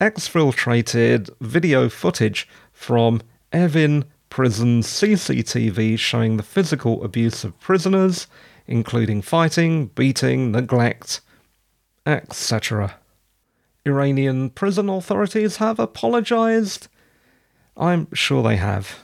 exfiltrated 0.00 1.28
video 1.42 1.90
footage 1.90 2.48
from 2.72 3.20
Evin 3.52 4.04
prison 4.30 4.80
CCTV 4.80 5.98
showing 5.98 6.38
the 6.38 6.42
physical 6.42 7.04
abuse 7.04 7.44
of 7.44 7.60
prisoners, 7.60 8.28
including 8.66 9.20
fighting, 9.20 9.88
beating, 9.88 10.52
neglect, 10.52 11.20
etc. 12.06 12.96
Iranian 13.86 14.50
prison 14.50 14.88
authorities 14.88 15.56
have 15.56 15.78
apologized. 15.78 16.88
I'm 17.76 18.12
sure 18.12 18.42
they 18.42 18.56
have. 18.56 19.00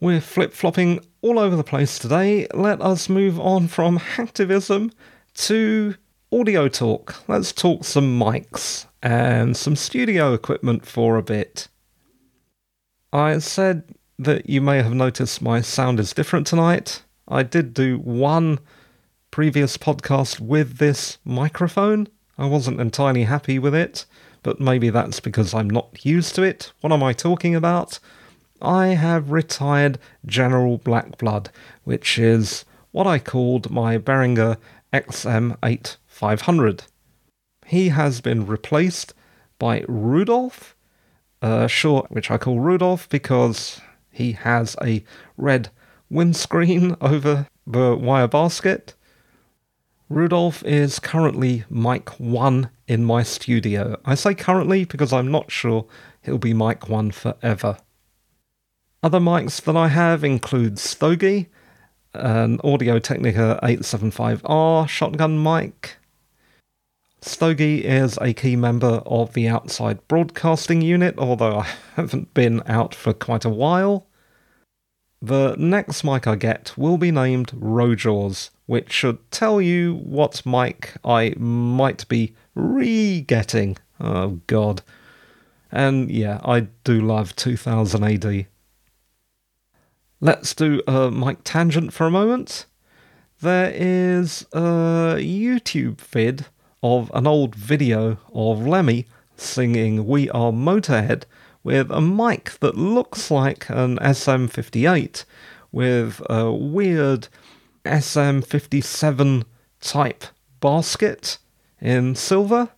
We're 0.00 0.20
flip 0.20 0.52
flopping 0.52 1.00
all 1.22 1.38
over 1.38 1.56
the 1.56 1.64
place 1.64 1.98
today. 1.98 2.46
Let 2.52 2.80
us 2.82 3.08
move 3.08 3.40
on 3.40 3.68
from 3.68 3.98
hacktivism 3.98 4.92
to 5.34 5.94
audio 6.32 6.68
talk. 6.68 7.16
Let's 7.28 7.52
talk 7.52 7.84
some 7.84 8.18
mics 8.18 8.86
and 9.02 9.56
some 9.56 9.74
studio 9.74 10.34
equipment 10.34 10.84
for 10.84 11.16
a 11.16 11.22
bit. 11.22 11.68
I 13.12 13.38
said 13.38 13.84
that 14.18 14.48
you 14.48 14.60
may 14.60 14.82
have 14.82 14.94
noticed 14.94 15.40
my 15.40 15.60
sound 15.60 15.98
is 15.98 16.12
different 16.12 16.46
tonight. 16.46 17.02
I 17.28 17.42
did 17.42 17.72
do 17.72 17.98
one 17.98 18.58
previous 19.36 19.76
podcast 19.76 20.40
with 20.40 20.78
this 20.78 21.18
microphone. 21.22 22.08
I 22.38 22.46
wasn't 22.46 22.80
entirely 22.80 23.24
happy 23.24 23.58
with 23.58 23.74
it, 23.74 24.06
but 24.42 24.58
maybe 24.60 24.88
that's 24.88 25.20
because 25.20 25.52
I'm 25.52 25.68
not 25.68 26.06
used 26.06 26.34
to 26.36 26.42
it. 26.42 26.72
What 26.80 26.90
am 26.90 27.02
I 27.02 27.12
talking 27.12 27.54
about? 27.54 27.98
I 28.62 28.86
have 28.94 29.30
retired 29.30 29.98
General 30.24 30.78
Black 30.78 31.18
Blood, 31.18 31.50
which 31.84 32.18
is 32.18 32.64
what 32.92 33.06
I 33.06 33.18
called 33.18 33.70
my 33.70 33.98
Behringer 33.98 34.56
XM8500. 34.94 36.86
He 37.66 37.90
has 37.90 38.22
been 38.22 38.46
replaced 38.46 39.12
by 39.58 39.84
Rudolph, 39.86 40.74
uh, 41.42 41.66
Shure, 41.66 42.06
which 42.08 42.30
I 42.30 42.38
call 42.38 42.60
Rudolph 42.60 43.06
because 43.10 43.82
he 44.10 44.32
has 44.32 44.76
a 44.82 45.04
red 45.36 45.68
windscreen 46.08 46.96
over 47.02 47.48
the 47.66 47.94
wire 47.94 48.28
basket. 48.28 48.94
Rudolph 50.08 50.62
is 50.64 51.00
currently 51.00 51.64
mic 51.68 52.10
1 52.20 52.70
in 52.86 53.04
my 53.04 53.24
studio. 53.24 53.98
I 54.04 54.14
say 54.14 54.34
currently 54.34 54.84
because 54.84 55.12
I'm 55.12 55.32
not 55.32 55.50
sure 55.50 55.86
he'll 56.22 56.38
be 56.38 56.54
mic 56.54 56.88
1 56.88 57.10
forever. 57.10 57.78
Other 59.02 59.18
mics 59.18 59.60
that 59.62 59.76
I 59.76 59.88
have 59.88 60.22
include 60.22 60.78
Stogie, 60.78 61.48
an 62.14 62.60
Audio 62.62 63.00
Technica 63.00 63.58
875R 63.64 64.88
shotgun 64.88 65.42
mic. 65.42 65.96
Stogie 67.20 67.84
is 67.84 68.16
a 68.20 68.32
key 68.32 68.54
member 68.54 69.02
of 69.06 69.34
the 69.34 69.48
outside 69.48 70.06
broadcasting 70.06 70.82
unit, 70.82 71.18
although 71.18 71.58
I 71.58 71.62
haven't 71.96 72.32
been 72.32 72.62
out 72.66 72.94
for 72.94 73.12
quite 73.12 73.44
a 73.44 73.50
while. 73.50 74.05
The 75.22 75.56
next 75.58 76.04
mic 76.04 76.26
I 76.26 76.36
get 76.36 76.76
will 76.76 76.98
be 76.98 77.10
named 77.10 77.52
Rojaws, 77.52 78.50
which 78.66 78.92
should 78.92 79.30
tell 79.30 79.60
you 79.60 79.94
what 79.94 80.44
mic 80.44 80.94
I 81.04 81.34
might 81.38 82.06
be 82.08 82.34
re 82.54 83.22
getting. 83.22 83.78
Oh, 83.98 84.40
God. 84.46 84.82
And 85.72 86.10
yeah, 86.10 86.40
I 86.44 86.68
do 86.84 87.00
love 87.00 87.34
2000 87.34 88.04
AD. 88.04 88.46
Let's 90.20 90.54
do 90.54 90.82
a 90.86 91.10
mic 91.10 91.38
tangent 91.44 91.92
for 91.92 92.06
a 92.06 92.10
moment. 92.10 92.66
there 93.40 93.70
is 93.74 94.46
a 94.52 95.16
YouTube 95.18 96.00
vid 96.00 96.46
of 96.82 97.10
an 97.14 97.26
old 97.26 97.54
video 97.54 98.18
of 98.32 98.66
Lemmy 98.66 99.06
singing 99.36 100.06
We 100.06 100.30
Are 100.30 100.52
Motorhead 100.52 101.24
with 101.66 101.90
a 101.90 102.00
mic 102.00 102.52
that 102.60 102.76
looks 102.76 103.28
like 103.28 103.68
an 103.68 103.98
SM58 103.98 105.24
with 105.72 106.22
a 106.30 106.52
weird 106.52 107.26
SM57 107.84 109.42
type 109.80 110.24
basket 110.60 111.38
in 111.80 112.14
silver. 112.14 112.68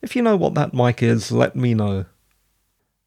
If 0.00 0.14
you 0.14 0.22
know 0.22 0.36
what 0.36 0.54
that 0.54 0.72
mic 0.72 1.02
is, 1.02 1.32
let 1.32 1.56
me 1.56 1.74
know. 1.74 2.04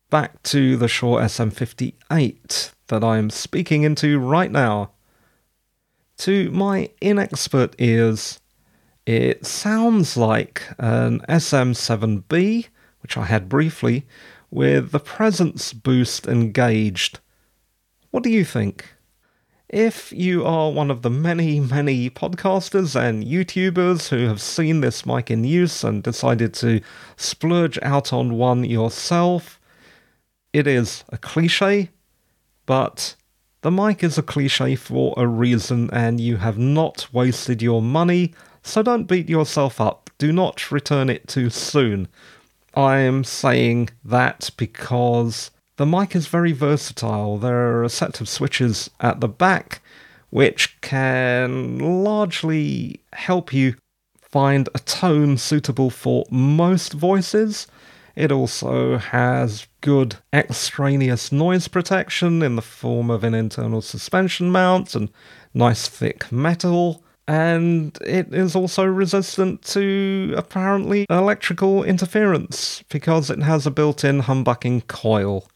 Back 0.09 0.43
to 0.43 0.75
the 0.75 0.89
Shure 0.89 1.21
SM58 1.21 2.73
that 2.87 3.03
I 3.05 3.17
am 3.17 3.29
speaking 3.29 3.83
into 3.83 4.19
right 4.19 4.51
now. 4.51 4.91
To 6.17 6.51
my 6.51 6.89
inexpert 7.01 7.75
ears, 7.77 8.41
it 9.05 9.45
sounds 9.45 10.17
like 10.17 10.63
an 10.77 11.21
SM7B, 11.29 12.67
which 13.01 13.15
I 13.15 13.23
had 13.23 13.47
briefly, 13.47 14.05
with 14.53 14.91
the 14.91 14.99
presence 14.99 15.73
boost 15.73 16.27
engaged. 16.27 17.19
What 18.11 18.21
do 18.21 18.29
you 18.29 18.45
think? 18.45 18.93
If 19.67 20.11
you 20.11 20.45
are 20.45 20.71
one 20.71 20.91
of 20.91 21.01
the 21.01 21.09
many, 21.09 21.59
many 21.59 22.11
podcasters 22.11 22.95
and 22.95 23.23
YouTubers 23.23 24.09
who 24.09 24.27
have 24.27 24.39
seen 24.39 24.81
this 24.81 25.07
mic 25.07 25.31
in 25.31 25.43
use 25.43 25.83
and 25.83 26.03
decided 26.03 26.53
to 26.55 26.81
splurge 27.17 27.79
out 27.81 28.13
on 28.13 28.37
one 28.37 28.63
yourself, 28.63 29.59
it 30.53 30.67
is 30.67 31.03
a 31.09 31.17
cliche, 31.17 31.89
but 32.67 33.15
the 33.61 33.71
mic 33.71 34.03
is 34.03 34.19
a 34.19 34.21
cliche 34.21 34.75
for 34.75 35.15
a 35.17 35.25
reason 35.25 35.89
and 35.91 36.21
you 36.21 36.37
have 36.37 36.59
not 36.59 37.11
wasted 37.11 37.63
your 37.63 37.81
money, 37.81 38.35
so 38.61 38.83
don't 38.83 39.05
beat 39.05 39.29
yourself 39.29 39.81
up. 39.81 40.11
Do 40.19 40.31
not 40.31 40.71
return 40.71 41.09
it 41.09 41.27
too 41.27 41.49
soon. 41.49 42.07
I 42.75 42.99
am 42.99 43.23
saying 43.23 43.89
that 44.03 44.49
because 44.57 45.51
the 45.77 45.85
mic 45.85 46.15
is 46.15 46.27
very 46.27 46.51
versatile. 46.51 47.37
There 47.37 47.77
are 47.77 47.83
a 47.83 47.89
set 47.89 48.21
of 48.21 48.29
switches 48.29 48.89
at 48.99 49.19
the 49.19 49.27
back 49.27 49.81
which 50.29 50.81
can 50.81 51.77
largely 51.77 53.01
help 53.13 53.53
you 53.53 53.75
find 54.21 54.67
a 54.73 54.79
tone 54.79 55.37
suitable 55.37 55.91
for 55.91 56.25
most 56.31 56.93
voices. 56.93 57.67
It 58.15 58.31
also 58.31 58.97
has 58.97 59.67
good 59.81 60.15
extraneous 60.31 61.31
noise 61.31 61.67
protection 61.67 62.41
in 62.41 62.55
the 62.55 62.63
form 62.63 63.11
of 63.11 63.23
an 63.23 63.35
internal 63.35 63.81
suspension 63.81 64.51
mount 64.51 64.95
and 64.95 65.09
nice 65.53 65.87
thick 65.87 66.31
metal 66.31 67.03
and 67.27 67.97
it 68.05 68.33
is 68.33 68.55
also 68.55 68.83
resistant 68.83 69.61
to 69.61 70.33
apparently 70.35 71.05
electrical 71.09 71.83
interference 71.83 72.83
because 72.89 73.29
it 73.29 73.41
has 73.41 73.65
a 73.65 73.71
built 73.71 74.03
in 74.03 74.23
humbucking 74.23 74.87
coil. 74.87 75.47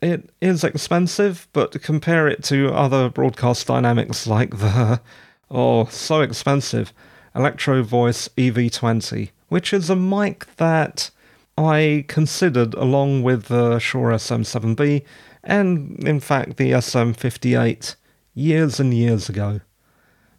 It 0.00 0.30
is 0.40 0.64
expensive, 0.64 1.48
but 1.52 1.82
compare 1.82 2.28
it 2.28 2.42
to 2.44 2.72
other 2.72 3.10
broadcast 3.10 3.66
dynamics 3.66 4.26
like 4.26 4.58
the, 4.58 5.00
oh, 5.50 5.86
so 5.86 6.20
expensive, 6.22 6.92
Electro 7.34 7.82
Voice 7.82 8.28
EV20, 8.36 9.30
which 9.48 9.72
is 9.72 9.90
a 9.90 9.96
mic 9.96 10.56
that 10.56 11.10
I 11.58 12.04
considered 12.08 12.74
along 12.74 13.22
with 13.22 13.46
the 13.46 13.78
Shure 13.78 14.10
SM7B 14.10 15.02
and, 15.44 16.06
in 16.06 16.20
fact, 16.20 16.56
the 16.56 16.72
SM58 16.72 17.96
years 18.34 18.80
and 18.80 18.92
years 18.92 19.28
ago. 19.28 19.60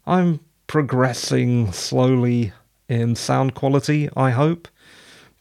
I'm 0.08 0.39
progressing 0.67 1.74
slowly 1.74 2.54
in 2.88 3.15
sound 3.15 3.56
quality, 3.56 4.10
I 4.15 4.32
hope. 4.32 4.70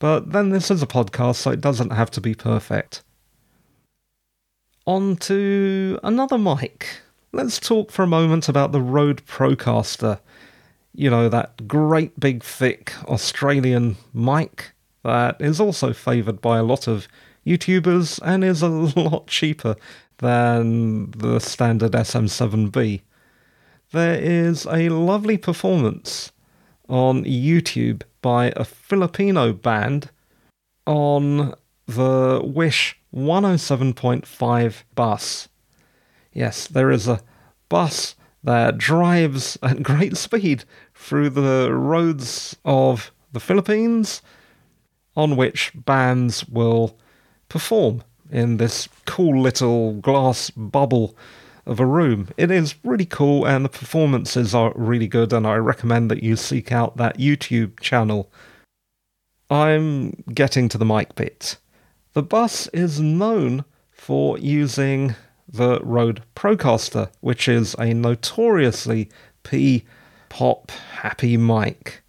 But 0.00 0.32
then 0.32 0.50
this 0.50 0.72
is 0.72 0.82
a 0.82 0.88
podcast, 0.88 1.36
so 1.36 1.52
it 1.52 1.60
doesn't 1.60 1.90
have 1.90 2.10
to 2.10 2.20
be 2.20 2.34
perfect. 2.34 3.04
On 4.84 5.16
to 5.18 6.00
another 6.02 6.36
mic. 6.36 7.00
Let's 7.32 7.60
talk 7.60 7.92
for 7.92 8.02
a 8.02 8.08
moment 8.08 8.48
about 8.48 8.72
the 8.72 8.80
Rode 8.80 9.24
Procaster. 9.24 10.18
You 10.94 11.10
know, 11.10 11.28
that 11.28 11.68
great 11.68 12.18
big 12.18 12.42
thick 12.42 12.92
Australian 13.06 13.96
mic 14.12 14.72
that 15.04 15.40
is 15.40 15.60
also 15.60 15.92
favoured 15.92 16.40
by 16.40 16.58
a 16.58 16.64
lot 16.64 16.88
of 16.88 17.06
YouTubers 17.46 18.18
and 18.24 18.42
is 18.42 18.62
a 18.62 18.68
lot 19.00 19.28
cheaper 19.28 19.76
than 20.18 21.12
the 21.12 21.38
standard 21.38 21.92
SM7B 21.92 23.02
there 23.96 24.20
is 24.20 24.66
a 24.66 24.90
lovely 24.90 25.38
performance 25.38 26.30
on 26.86 27.24
YouTube 27.24 28.02
by 28.20 28.52
a 28.54 28.62
Filipino 28.62 29.54
band 29.54 30.10
on 30.86 31.54
the 31.86 32.42
Wish 32.44 32.98
107.5 33.14 34.82
bus. 34.94 35.48
Yes, 36.30 36.66
there 36.66 36.90
is 36.90 37.08
a 37.08 37.22
bus 37.70 38.16
that 38.44 38.76
drives 38.76 39.56
at 39.62 39.82
great 39.82 40.18
speed 40.18 40.64
through 40.94 41.30
the 41.30 41.72
roads 41.72 42.54
of 42.66 43.10
the 43.32 43.40
Philippines, 43.40 44.20
on 45.16 45.36
which 45.36 45.72
bands 45.74 46.46
will 46.46 46.98
perform 47.48 48.04
in 48.30 48.58
this 48.58 48.90
cool 49.06 49.40
little 49.40 49.94
glass 49.94 50.50
bubble 50.50 51.16
of 51.66 51.80
a 51.80 51.86
room. 51.86 52.28
It 52.36 52.50
is 52.50 52.76
really 52.84 53.06
cool, 53.06 53.44
and 53.44 53.64
the 53.64 53.68
performances 53.68 54.54
are 54.54 54.72
really 54.76 55.08
good, 55.08 55.32
and 55.32 55.46
I 55.46 55.56
recommend 55.56 56.10
that 56.10 56.22
you 56.22 56.36
seek 56.36 56.72
out 56.72 56.96
that 56.96 57.18
YouTube 57.18 57.80
channel. 57.80 58.30
I'm 59.50 60.22
getting 60.32 60.68
to 60.70 60.78
the 60.78 60.84
mic 60.84 61.14
bit. 61.14 61.56
The 62.14 62.22
bus 62.22 62.68
is 62.68 63.00
known 63.00 63.64
for 63.90 64.38
using 64.38 65.14
the 65.48 65.80
Rode 65.80 66.22
Procaster, 66.34 67.10
which 67.20 67.48
is 67.48 67.74
a 67.78 67.94
notoriously 67.94 69.08
P 69.42 69.84
pop 70.28 70.70
happy 70.70 71.36
mic. 71.36 72.02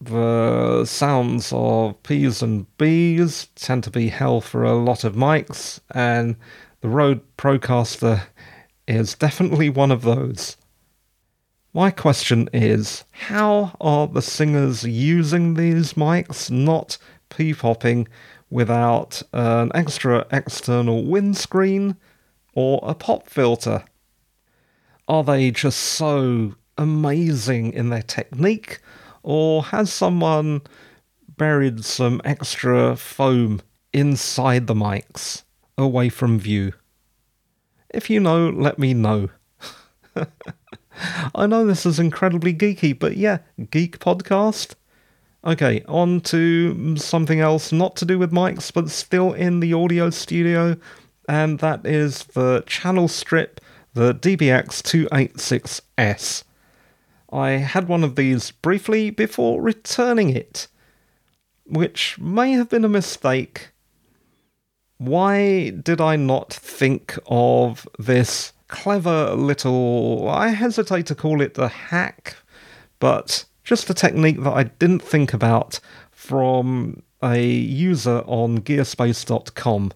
The 0.00 0.84
sounds 0.84 1.52
of 1.54 2.02
P's 2.02 2.42
and 2.42 2.66
B's 2.76 3.46
tend 3.54 3.84
to 3.84 3.90
be 3.90 4.08
hell 4.08 4.40
for 4.40 4.64
a 4.64 4.74
lot 4.74 5.04
of 5.04 5.14
mics, 5.14 5.78
and 5.92 6.34
the 6.82 6.88
Rode 6.88 7.20
Procaster 7.36 8.24
is 8.88 9.14
definitely 9.14 9.70
one 9.70 9.92
of 9.92 10.02
those. 10.02 10.56
My 11.72 11.92
question 11.92 12.50
is 12.52 13.04
how 13.12 13.76
are 13.80 14.08
the 14.08 14.20
singers 14.20 14.82
using 14.82 15.54
these 15.54 15.92
mics 15.92 16.50
not 16.50 16.98
p 17.30 17.54
popping 17.54 18.08
without 18.50 19.22
an 19.32 19.70
extra 19.76 20.26
external 20.32 21.04
windscreen 21.04 21.96
or 22.52 22.80
a 22.82 22.96
pop 22.96 23.28
filter? 23.28 23.84
Are 25.06 25.22
they 25.22 25.52
just 25.52 25.78
so 25.78 26.56
amazing 26.76 27.74
in 27.74 27.90
their 27.90 28.02
technique, 28.02 28.80
or 29.22 29.62
has 29.62 29.92
someone 29.92 30.62
buried 31.36 31.84
some 31.84 32.20
extra 32.24 32.96
foam 32.96 33.60
inside 33.92 34.66
the 34.66 34.74
mics? 34.74 35.44
Away 35.76 36.08
from 36.08 36.38
view? 36.38 36.72
If 37.90 38.08
you 38.08 38.20
know, 38.20 38.48
let 38.48 38.78
me 38.78 38.94
know. 38.94 39.28
I 41.34 41.46
know 41.46 41.64
this 41.66 41.86
is 41.86 41.98
incredibly 41.98 42.54
geeky, 42.54 42.96
but 42.98 43.16
yeah, 43.16 43.38
geek 43.70 43.98
podcast. 43.98 44.74
Okay, 45.44 45.82
on 45.88 46.20
to 46.22 46.96
something 46.96 47.40
else, 47.40 47.72
not 47.72 47.96
to 47.96 48.04
do 48.04 48.16
with 48.18 48.30
mics, 48.30 48.72
but 48.72 48.88
still 48.90 49.32
in 49.32 49.58
the 49.60 49.72
audio 49.72 50.10
studio, 50.10 50.76
and 51.28 51.58
that 51.58 51.84
is 51.84 52.22
the 52.26 52.62
channel 52.66 53.08
strip, 53.08 53.60
the 53.92 54.14
DBX286S. 54.14 56.44
I 57.32 57.50
had 57.50 57.88
one 57.88 58.04
of 58.04 58.14
these 58.14 58.52
briefly 58.52 59.10
before 59.10 59.60
returning 59.60 60.30
it, 60.30 60.68
which 61.66 62.20
may 62.20 62.52
have 62.52 62.68
been 62.68 62.84
a 62.84 62.88
mistake 62.88 63.71
why 65.06 65.70
did 65.70 66.00
I 66.00 66.16
not 66.16 66.52
think 66.52 67.18
of 67.26 67.88
this 67.98 68.52
clever 68.72 69.34
little. 69.34 70.28
I 70.28 70.48
hesitate 70.48 71.06
to 71.06 71.14
call 71.14 71.40
it 71.40 71.56
a 71.58 71.68
hack, 71.68 72.36
but 72.98 73.44
just 73.62 73.88
a 73.90 73.94
technique 73.94 74.42
that 74.42 74.52
I 74.52 74.64
didn't 74.64 75.02
think 75.02 75.32
about 75.32 75.78
from 76.10 77.02
a 77.22 77.44
user 77.44 78.22
on 78.26 78.62
gearspace.com. 78.62 79.92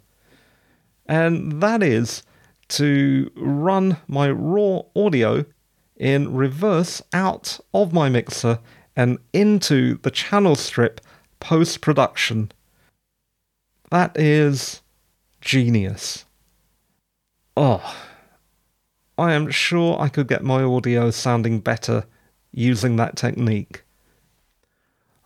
And 1.07 1.62
that 1.62 1.82
is 1.82 2.22
to 2.68 3.30
run 3.34 3.96
my 4.07 4.30
raw 4.30 4.82
audio 4.94 5.46
in 5.96 6.34
reverse 6.34 7.00
out 7.12 7.59
of 7.72 7.92
my 7.92 8.09
mixer 8.11 8.59
and 8.94 9.18
into 9.32 9.98
the 10.02 10.11
channel 10.11 10.54
strip 10.54 11.00
post 11.40 11.80
production. 11.80 12.52
That 13.90 14.18
is 14.20 14.82
genius. 15.47 16.24
Oh, 17.57 17.97
I 19.16 19.32
am 19.32 19.49
sure 19.51 19.97
I 19.99 20.09
could 20.09 20.26
get 20.26 20.42
my 20.42 20.62
audio 20.62 21.12
sounding 21.12 21.61
better 21.61 22.05
using 22.53 22.97
that 22.97 23.16
technique. 23.16 23.84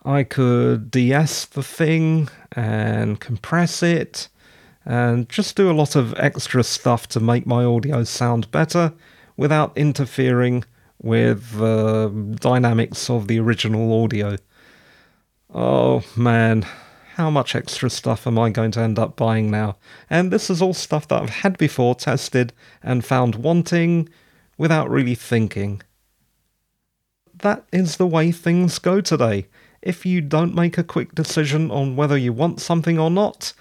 I 0.05 0.23
could 0.23 0.91
de-ess 0.91 1.45
the 1.45 1.63
thing 1.63 2.29
and 2.51 3.19
compress 3.19 3.81
it 3.81 4.29
and 4.85 5.27
just 5.27 5.55
do 5.55 5.71
a 5.71 5.73
lot 5.73 5.95
of 5.95 6.13
extra 6.17 6.63
stuff 6.63 7.07
to 7.09 7.19
make 7.19 7.47
my 7.47 7.65
audio 7.65 8.03
sound 8.03 8.49
better 8.51 8.93
without 9.37 9.75
interfering 9.75 10.63
with 11.01 11.57
the 11.57 12.37
dynamics 12.39 13.09
of 13.09 13.27
the 13.27 13.39
original 13.39 14.03
audio. 14.03 14.37
Oh 15.53 16.03
man, 16.15 16.65
how 17.21 17.29
much 17.29 17.55
extra 17.55 17.87
stuff 17.87 18.25
am 18.25 18.39
I 18.39 18.49
going 18.49 18.71
to 18.71 18.79
end 18.79 18.97
up 18.97 19.15
buying 19.15 19.51
now? 19.51 19.77
And 20.09 20.31
this 20.31 20.49
is 20.49 20.59
all 20.59 20.73
stuff 20.73 21.07
that 21.07 21.21
I've 21.21 21.29
had 21.29 21.55
before, 21.55 21.93
tested, 21.93 22.51
and 22.81 23.05
found 23.05 23.35
wanting 23.35 24.09
without 24.57 24.89
really 24.89 25.13
thinking. 25.13 25.83
That 27.37 27.63
is 27.71 27.97
the 27.97 28.07
way 28.07 28.31
things 28.31 28.79
go 28.79 29.01
today. 29.01 29.45
If 29.83 30.03
you 30.03 30.19
don't 30.21 30.55
make 30.55 30.79
a 30.79 30.83
quick 30.83 31.13
decision 31.13 31.69
on 31.69 31.95
whether 31.95 32.17
you 32.17 32.33
want 32.33 32.59
something 32.59 32.97
or 32.97 33.11
not, 33.11 33.53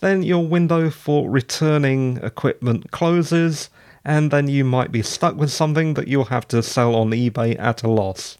then 0.00 0.22
your 0.22 0.46
window 0.46 0.88
for 0.88 1.28
returning 1.28 2.18
equipment 2.18 2.92
closes, 2.92 3.70
and 4.04 4.30
then 4.30 4.46
you 4.46 4.64
might 4.64 4.92
be 4.92 5.02
stuck 5.02 5.34
with 5.34 5.50
something 5.50 5.94
that 5.94 6.06
you'll 6.06 6.26
have 6.36 6.46
to 6.46 6.62
sell 6.62 6.94
on 6.94 7.10
eBay 7.10 7.58
at 7.58 7.82
a 7.82 7.88
loss. 7.88 8.38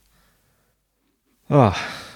Ah 1.50 2.06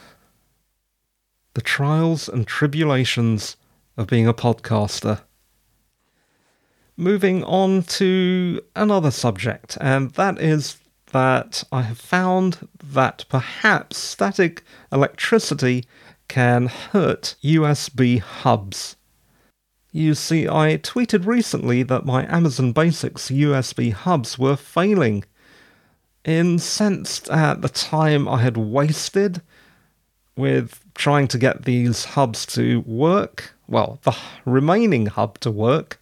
the 1.54 1.62
trials 1.62 2.28
and 2.28 2.46
tribulations 2.46 3.56
of 3.96 4.06
being 4.06 4.26
a 4.26 4.34
podcaster. 4.34 5.22
Moving 6.96 7.42
on 7.44 7.82
to 7.82 8.60
another 8.76 9.10
subject, 9.10 9.78
and 9.80 10.10
that 10.12 10.40
is 10.40 10.76
that 11.12 11.64
I 11.72 11.82
have 11.82 11.98
found 11.98 12.68
that 12.82 13.24
perhaps 13.28 13.96
static 13.96 14.62
electricity 14.92 15.84
can 16.28 16.66
hurt 16.66 17.36
USB 17.42 18.20
hubs. 18.20 18.96
You 19.92 20.14
see, 20.14 20.48
I 20.48 20.78
tweeted 20.78 21.24
recently 21.24 21.84
that 21.84 22.04
my 22.04 22.26
Amazon 22.26 22.72
Basics 22.72 23.30
USB 23.30 23.92
hubs 23.92 24.38
were 24.38 24.56
failing. 24.56 25.24
Incensed 26.24 27.28
at 27.30 27.62
the 27.62 27.68
time 27.68 28.26
I 28.26 28.40
had 28.42 28.56
wasted 28.56 29.40
with 30.36 30.83
trying 30.94 31.28
to 31.28 31.38
get 31.38 31.64
these 31.64 32.04
hubs 32.04 32.46
to 32.46 32.80
work, 32.80 33.54
well, 33.66 33.98
the 34.02 34.16
remaining 34.44 35.06
hub 35.06 35.38
to 35.40 35.50
work, 35.50 36.00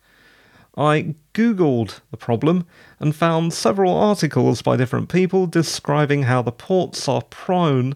I 0.76 1.14
googled 1.34 2.01
the 2.11 2.16
problem 2.16 2.66
and 2.99 3.14
found 3.14 3.53
several 3.53 3.95
articles 3.95 4.62
by 4.62 4.76
different 4.76 5.09
people 5.09 5.47
describing 5.47 6.24
how 6.24 6.43
the 6.43 6.53
ports 6.53 7.09
are 7.09 7.22
prone 7.22 7.95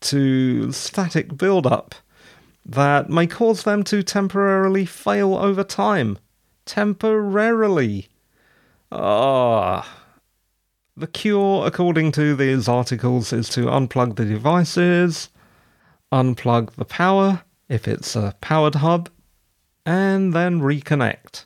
to 0.00 0.72
static 0.72 1.36
build-up 1.36 1.94
that 2.64 3.08
may 3.08 3.26
cause 3.26 3.62
them 3.62 3.84
to 3.84 4.02
temporarily 4.02 4.84
fail 4.84 5.34
over 5.34 5.62
time. 5.62 6.18
Temporarily. 6.64 8.08
Ah. 8.90 9.88
The 10.96 11.06
cure, 11.06 11.66
according 11.66 12.12
to 12.12 12.34
these 12.34 12.66
articles, 12.68 13.32
is 13.32 13.48
to 13.50 13.66
unplug 13.66 14.16
the 14.16 14.24
devices, 14.24 15.28
unplug 16.16 16.72
the 16.72 16.84
power 16.84 17.42
if 17.68 17.86
it's 17.86 18.16
a 18.16 18.34
powered 18.40 18.76
hub, 18.76 19.10
and 19.84 20.32
then 20.32 20.60
reconnect. 20.60 21.44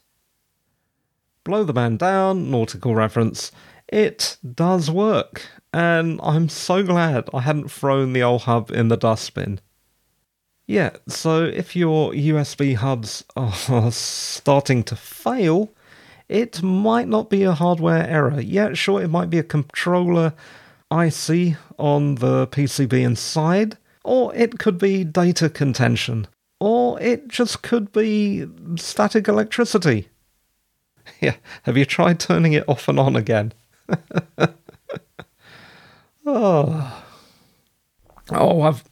Blow 1.45 1.65
the 1.65 1.73
man 1.73 1.97
down, 1.97 2.51
nautical 2.51 2.95
reference. 2.95 3.51
It 3.89 4.37
does 4.55 4.91
work, 4.91 5.43
and 5.73 6.21
I'm 6.23 6.49
so 6.49 6.83
glad 6.83 7.29
I 7.35 7.41
hadn't 7.41 7.71
thrown 7.71 8.13
the 8.13 8.23
old 8.23 8.43
hub 8.43 8.71
in 8.71 8.89
the 8.89 8.97
dustbin. 8.97 9.61
Yeah, 10.67 10.91
so 11.09 11.45
if 11.45 11.75
your 11.75 12.13
USB 12.13 12.77
hubs 12.77 13.25
are 13.35 13.53
starting 13.91 14.85
to 14.85 14.95
fail, 14.95 15.73
it 16.29 16.63
might 16.63 17.09
not 17.09 17.29
be 17.29 17.43
a 17.43 17.53
hardware 17.53 18.07
error. 18.07 18.41
Yeah, 18.41 18.75
sure, 18.75 19.03
it 19.03 19.09
might 19.09 19.31
be 19.31 19.39
a 19.39 19.43
controller 19.43 20.33
IC 20.93 21.57
on 21.79 22.17
the 22.17 22.47
PCB 22.49 22.93
inside, 23.03 23.79
or 24.05 24.35
it 24.35 24.59
could 24.59 24.79
be 24.79 25.05
data 25.05 25.49
contention. 25.49 26.27
Or 26.59 27.01
it 27.01 27.29
just 27.29 27.63
could 27.63 27.93
be 27.93 28.47
static 28.77 29.29
electricity. 29.29 30.09
Yeah, 31.21 31.35
have 31.65 31.77
you 31.77 31.85
tried 31.85 32.21
turning 32.21 32.53
it 32.53 32.69
off 32.69 32.87
and 32.87 33.01
on 33.01 33.17
again? 33.17 33.53
oh. 36.25 37.05
Oh, 38.31 38.63
I've. 38.63 38.85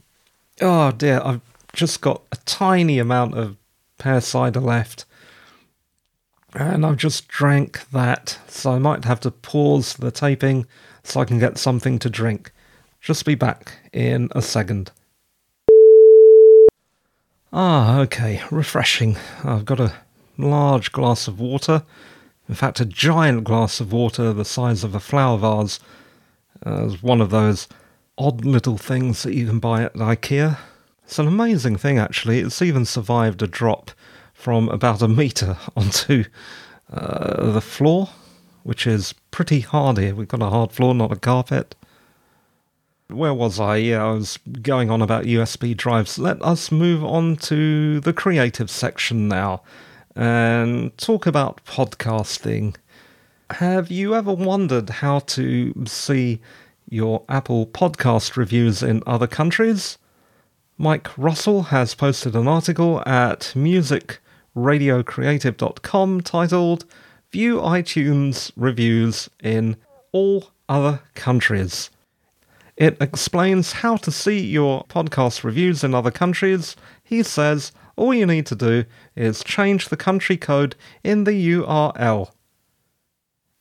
Oh 0.61 0.91
dear, 0.91 1.21
I've 1.25 1.43
just 1.73 2.01
got 2.01 2.23
a 2.33 2.37
tiny 2.45 2.99
amount 2.99 3.35
of 3.35 3.57
pear 3.99 4.21
cider 4.21 4.59
left. 4.61 5.05
And 6.55 6.85
I've 6.85 6.97
just 6.97 7.29
drank 7.29 7.89
that, 7.91 8.39
so 8.49 8.73
I 8.73 8.79
might 8.79 9.05
have 9.05 9.21
to 9.21 9.31
pause 9.31 9.95
the 9.95 10.11
taping 10.11 10.67
so 11.05 11.21
I 11.21 11.25
can 11.25 11.39
get 11.39 11.57
something 11.59 11.99
to 12.01 12.11
drink. 12.11 12.53
Just 13.01 13.25
be 13.25 13.37
back 13.37 13.75
in 13.93 14.29
a 14.33 14.43
second. 14.43 14.91
Ah, 17.53 18.01
okay, 18.01 18.43
refreshing. 18.51 19.17
I've 19.43 19.65
got 19.65 19.81
a 19.81 19.95
large 20.37 20.93
glass 20.93 21.27
of 21.29 21.41
water. 21.41 21.83
In 22.47 22.55
fact, 22.55 22.81
a 22.81 22.85
giant 22.85 23.45
glass 23.45 23.81
of 23.81 23.91
water 23.91 24.33
the 24.35 24.45
size 24.45 24.85
of 24.85 24.95
a 24.95 25.01
flower 25.01 25.39
vase. 25.39 25.81
It's 26.67 27.03
one 27.03 27.23
of 27.23 27.31
those 27.31 27.67
odd 28.19 28.45
little 28.45 28.77
things 28.77 29.23
that 29.23 29.35
you 29.35 29.47
can 29.47 29.61
buy 29.61 29.83
at 29.83 29.95
IKEA. 29.95 30.59
It's 31.05 31.19
an 31.19 31.27
amazing 31.27 31.77
thing, 31.77 31.99
actually. 31.99 32.41
It's 32.41 32.61
even 32.61 32.85
survived 32.85 33.41
a 33.41 33.47
drop 33.47 33.93
from 34.35 34.69
about 34.69 35.01
a 35.01 35.09
metre 35.09 35.57
onto 35.77 36.25
uh, 36.93 37.51
the 37.53 37.63
floor, 37.63 38.11
which 38.63 38.87
is 38.87 39.15
pretty 39.31 39.61
hard 39.61 39.97
here. 39.97 40.15
We've 40.15 40.29
got 40.29 40.43
a 40.43 40.51
hard 40.51 40.73
floor, 40.73 40.95
not 40.95 41.13
a 41.13 41.17
carpet. 41.17 41.75
Where 43.11 43.33
was 43.33 43.59
I? 43.59 43.77
Yeah, 43.77 44.05
I 44.05 44.13
was 44.13 44.39
going 44.61 44.91
on 44.91 45.01
about 45.01 45.25
USB 45.25 45.75
drives. 45.75 46.19
Let 46.19 46.43
us 46.43 46.71
move 46.71 47.03
on 47.03 47.37
to 47.37 48.01
the 48.01 48.13
creative 48.13 48.71
section 48.71 49.29
now 49.29 49.63
and 50.15 50.95
talk 50.99 51.27
about 51.27 51.65
podcasting. 51.65 52.77
Have 53.49 53.91
you 53.91 54.15
ever 54.15 54.35
wondered 54.35 54.91
how 54.91 55.21
to 55.21 55.73
see 55.87 56.43
your 56.91 57.25
Apple 57.31 57.69
podcast 57.69 58.37
reviews 58.37 58.83
in 58.83 59.03
other 59.07 59.27
countries? 59.27 59.97
Mike 60.77 61.09
Russell 61.17 61.63
has 61.63 61.95
posted 61.95 62.37
an 62.37 62.47
article 62.47 63.03
at 63.07 63.55
musicradiocreative.com 63.57 66.21
titled 66.21 66.85
View 67.33 67.57
iTunes 67.57 68.53
Reviews 68.55 69.31
in 69.43 69.79
All 70.13 70.51
Other 70.69 71.01
Countries. 71.15 71.89
It 72.79 72.97
explains 73.01 73.73
how 73.73 73.97
to 73.97 74.13
see 74.13 74.39
your 74.39 74.85
podcast 74.85 75.43
reviews 75.43 75.83
in 75.83 75.97
other 75.97 76.13
countries. 76.13 76.77
He 77.03 77.25
says 77.25 77.73
all 77.97 78.15
you 78.15 78.25
need 78.25 78.47
to 78.47 78.55
do 78.55 78.85
is 79.17 79.43
change 79.43 79.89
the 79.89 79.97
country 79.97 80.37
code 80.37 80.77
in 81.03 81.25
the 81.25 81.33
URL. 81.33 82.31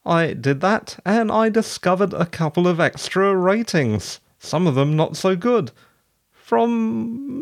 I 0.06 0.34
did 0.34 0.62
that 0.62 1.00
and 1.04 1.32
I 1.32 1.50
discovered 1.50 2.14
a 2.14 2.28
couple 2.28 2.68
of 2.68 2.80
extra 2.80 3.36
ratings, 3.36 4.20
some 4.38 4.68
of 4.68 4.76
them 4.76 4.96
not 4.96 5.18
so 5.18 5.36
good, 5.36 5.72
from 6.32 7.42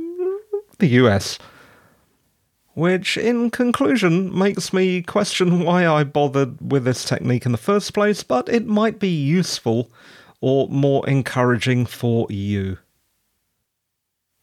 the 0.80 0.88
US. 1.04 1.38
Which, 2.74 3.18
in 3.18 3.52
conclusion, 3.52 4.38
makes 4.38 4.72
me 4.72 5.02
question 5.02 5.60
why 5.60 5.86
I 5.86 6.06
bothered 6.06 6.72
with 6.72 6.86
this 6.86 7.04
technique 7.04 7.46
in 7.46 7.52
the 7.52 7.58
first 7.58 7.94
place, 7.94 8.24
but 8.24 8.48
it 8.48 8.66
might 8.66 8.98
be 8.98 9.10
useful 9.10 9.92
or 10.42 10.68
more 10.70 11.08
encouraging 11.08 11.86
for 11.86 12.28
you. 12.30 12.78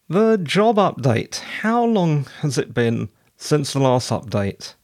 The 0.09 0.37
job 0.37 0.77
update. 0.77 1.39
How 1.39 1.85
long 1.85 2.27
has 2.41 2.59
it 2.59 2.75
been 2.75 3.09
since 3.37 3.73
the 3.73 3.79
last 3.79 4.11
update? 4.11 4.75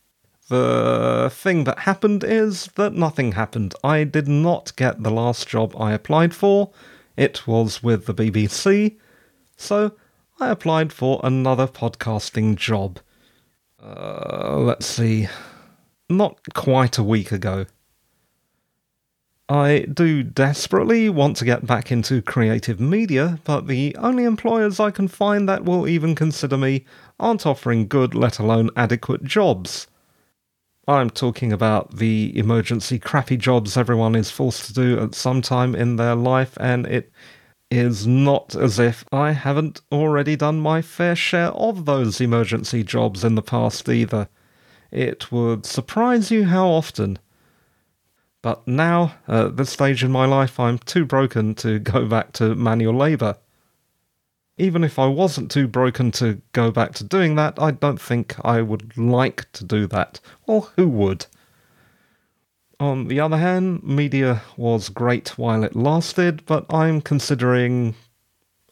The 0.49 1.31
thing 1.31 1.65
that 1.65 1.81
happened 1.81 2.25
is 2.25 2.67
that 2.77 2.95
nothing 2.95 3.33
happened. 3.33 3.75
I 3.85 4.05
did 4.05 4.27
not 4.29 4.75
get 4.77 5.03
the 5.03 5.11
last 5.11 5.47
job 5.47 5.75
I 5.79 5.93
applied 5.93 6.35
for. 6.35 6.71
It 7.17 7.47
was 7.47 7.83
with 7.83 8.07
the 8.07 8.15
BBC. 8.15 8.97
So 9.57 9.93
I 10.41 10.49
applied 10.49 10.93
for 10.93 11.21
another 11.23 11.67
podcasting 11.67 12.57
job. 12.57 13.01
Uh, 13.83 14.57
let's 14.57 14.87
see. 14.87 15.29
Not 16.09 16.39
quite 16.55 16.97
a 16.97 17.03
week 17.03 17.33
ago. 17.33 17.67
I 19.51 19.87
do 19.93 20.23
desperately 20.23 21.09
want 21.09 21.39
to 21.39 21.47
get 21.47 21.65
back 21.65 21.91
into 21.91 22.21
creative 22.21 22.79
media, 22.79 23.39
but 23.45 23.67
the 23.67 23.97
only 23.97 24.25
employers 24.25 24.79
I 24.79 24.91
can 24.91 25.09
find 25.09 25.49
that 25.49 25.65
will 25.65 25.89
even 25.89 26.15
consider 26.15 26.59
me 26.59 26.85
aren't 27.19 27.47
offering 27.47 27.89
good, 27.89 28.15
let 28.15 28.39
alone 28.39 28.69
adequate 28.77 29.25
jobs. 29.25 29.87
I'm 30.87 31.09
talking 31.09 31.51
about 31.51 31.97
the 31.97 32.37
emergency 32.39 32.99
crappy 32.99 33.39
jobs 33.39 33.77
everyone 33.77 34.15
is 34.15 34.31
forced 34.31 34.67
to 34.67 34.75
do 34.75 34.99
at 35.01 35.15
some 35.15 35.41
time 35.41 35.75
in 35.75 35.97
their 35.97 36.15
life, 36.15 36.57
and 36.61 36.87
it 36.87 37.11
is 37.71 38.07
not 38.07 38.55
as 38.55 38.79
if 38.79 39.05
I 39.13 39.33
haven't 39.33 39.81
already 39.91 40.37
done 40.37 40.61
my 40.61 40.83
fair 40.83 41.17
share 41.17 41.53
of 41.53 41.87
those 41.87 42.21
emergency 42.21 42.83
jobs 42.83 43.25
in 43.25 43.35
the 43.35 43.43
past 43.43 43.89
either. 43.89 44.29
It 44.91 45.33
would 45.33 45.65
surprise 45.65 46.31
you 46.31 46.45
how 46.45 46.69
often. 46.69 47.19
But 48.43 48.67
now, 48.69 49.15
at 49.27 49.57
this 49.57 49.71
stage 49.71 50.05
in 50.05 50.13
my 50.13 50.25
life, 50.25 50.61
I'm 50.61 50.79
too 50.79 51.05
broken 51.05 51.55
to 51.57 51.79
go 51.95 52.07
back 52.07 52.33
to 52.35 52.55
manual 52.55 52.95
labour. 52.95 53.37
Even 54.57 54.83
if 54.83 54.99
I 54.99 55.07
wasn't 55.07 55.51
too 55.51 55.69
broken 55.69 56.11
to 56.13 56.41
go 56.53 56.71
back 56.71 56.93
to 56.95 57.05
doing 57.05 57.37
that, 57.37 57.61
I 57.61 57.71
don't 57.71 58.01
think 58.01 58.35
I 58.45 58.61
would 58.61 58.97
like 58.97 59.51
to 59.53 59.65
do 59.65 59.87
that. 59.89 60.21
Or 60.47 60.63
who 60.77 60.89
would? 60.89 61.27
On 62.81 63.09
the 63.09 63.19
other 63.19 63.39
hand, 63.39 63.83
media 63.83 64.43
was 64.57 64.89
great 64.89 65.37
while 65.37 65.65
it 65.65 65.75
lasted, 65.75 66.45
but 66.47 66.65
I'm 66.73 67.01
considering 67.01 67.97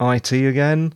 IT 0.00 0.32
again. 0.32 0.94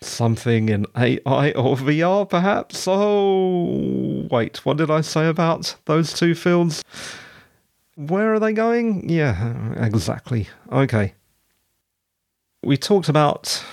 Something 0.00 0.68
in 0.68 0.86
AI 0.96 1.50
or 1.52 1.76
VR, 1.76 2.28
perhaps? 2.28 2.86
Oh, 2.86 4.01
wait, 4.32 4.66
what 4.66 4.78
did 4.78 4.90
I 4.90 5.00
say 5.02 5.28
about 5.28 5.76
those 5.84 6.12
two 6.12 6.34
fields? 6.34 6.82
Where 7.94 8.34
are 8.34 8.40
they 8.40 8.52
going? 8.52 9.08
Yeah, 9.08 9.74
exactly. 9.76 10.48
Okay. 10.72 11.14
We 12.64 12.76
talked 12.76 13.08
about 13.08 13.64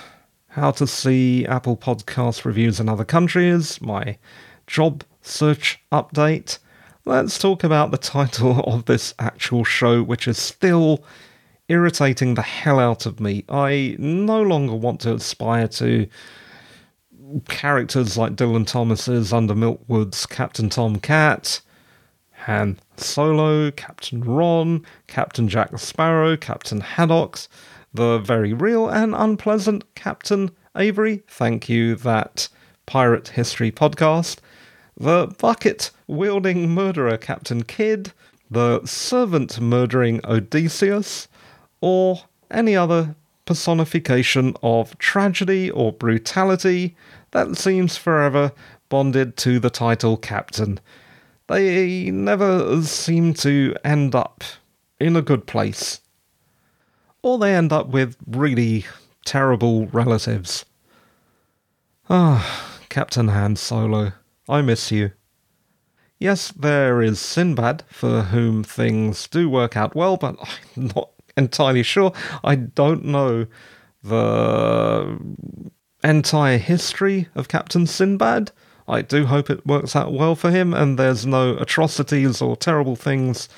how 0.48 0.70
to 0.72 0.86
see 0.86 1.46
Apple 1.46 1.76
Podcast 1.76 2.44
reviews 2.44 2.78
in 2.78 2.88
other 2.88 3.04
countries, 3.04 3.80
my 3.80 4.18
job 4.66 5.02
search 5.22 5.80
update 5.90 6.58
let's 7.04 7.38
talk 7.38 7.64
about 7.64 7.90
the 7.90 7.98
title 7.98 8.60
of 8.66 8.84
this 8.84 9.14
actual 9.18 9.64
show, 9.64 10.02
which 10.02 10.28
is 10.28 10.38
still 10.38 11.04
irritating 11.68 12.34
the 12.34 12.42
hell 12.42 12.78
out 12.78 13.06
of 13.06 13.20
me. 13.20 13.44
I 13.48 13.96
no 13.98 14.42
longer 14.42 14.74
want 14.74 15.00
to 15.00 15.14
aspire 15.14 15.68
to 15.68 16.06
characters 17.48 18.16
like 18.16 18.36
Dylan 18.36 18.66
Thomas's 18.66 19.32
under 19.32 19.54
Milk 19.54 19.82
Wood's 19.88 20.26
Captain 20.26 20.68
Tom 20.68 20.96
Cat, 20.96 21.60
Han 22.44 22.78
Solo, 22.96 23.70
Captain 23.70 24.22
Ron, 24.22 24.84
Captain 25.06 25.48
Jack 25.48 25.78
Sparrow, 25.78 26.36
Captain 26.36 26.80
Haddock's, 26.80 27.48
the 27.92 28.18
very 28.18 28.52
real 28.52 28.88
and 28.88 29.14
unpleasant 29.14 29.84
Captain 29.94 30.50
Avery. 30.76 31.22
Thank 31.28 31.68
you, 31.68 31.94
that 31.96 32.48
pirate 32.86 33.28
history 33.28 33.70
podcast. 33.70 34.38
The 34.96 35.34
bucket 35.38 35.90
wielding 36.06 36.70
murderer 36.70 37.16
Captain 37.16 37.62
Kidd, 37.62 38.12
the 38.50 38.84
servant 38.84 39.60
murdering 39.60 40.20
Odysseus, 40.24 41.28
or 41.80 42.22
any 42.50 42.76
other 42.76 43.14
personification 43.50 44.54
of 44.62 44.96
tragedy 44.98 45.68
or 45.72 45.92
brutality 45.92 46.94
that 47.32 47.56
seems 47.56 47.96
forever 47.96 48.52
bonded 48.88 49.36
to 49.36 49.58
the 49.58 49.68
title 49.68 50.16
Captain. 50.16 50.78
They 51.48 52.12
never 52.12 52.80
seem 52.82 53.34
to 53.34 53.74
end 53.82 54.14
up 54.14 54.44
in 55.00 55.16
a 55.16 55.20
good 55.20 55.48
place. 55.48 56.00
Or 57.22 57.38
they 57.38 57.52
end 57.52 57.72
up 57.72 57.88
with 57.88 58.16
really 58.24 58.86
terrible 59.24 59.88
relatives. 59.88 60.64
Ah, 62.08 62.78
Captain 62.88 63.26
Han 63.26 63.56
Solo. 63.56 64.12
I 64.48 64.62
miss 64.62 64.92
you. 64.92 65.10
Yes, 66.20 66.52
there 66.52 67.02
is 67.02 67.18
Sinbad, 67.18 67.82
for 67.88 68.22
whom 68.22 68.62
things 68.62 69.26
do 69.26 69.50
work 69.50 69.76
out 69.76 69.96
well, 69.96 70.16
but 70.16 70.36
I'm 70.40 70.86
not 70.94 71.10
entirely 71.40 71.82
sure. 71.82 72.12
I 72.44 72.54
don't 72.54 73.04
know 73.04 73.46
the 74.02 75.18
entire 76.04 76.58
history 76.58 77.28
of 77.34 77.48
Captain 77.48 77.86
Sinbad. 77.86 78.52
I 78.86 79.02
do 79.02 79.26
hope 79.26 79.50
it 79.50 79.66
works 79.66 79.94
out 79.94 80.12
well 80.12 80.34
for 80.34 80.50
him 80.50 80.72
and 80.74 80.98
there's 80.98 81.26
no 81.26 81.56
atrocities 81.56 82.40
or 82.40 82.56
terrible 82.56 82.96
things 82.96 83.48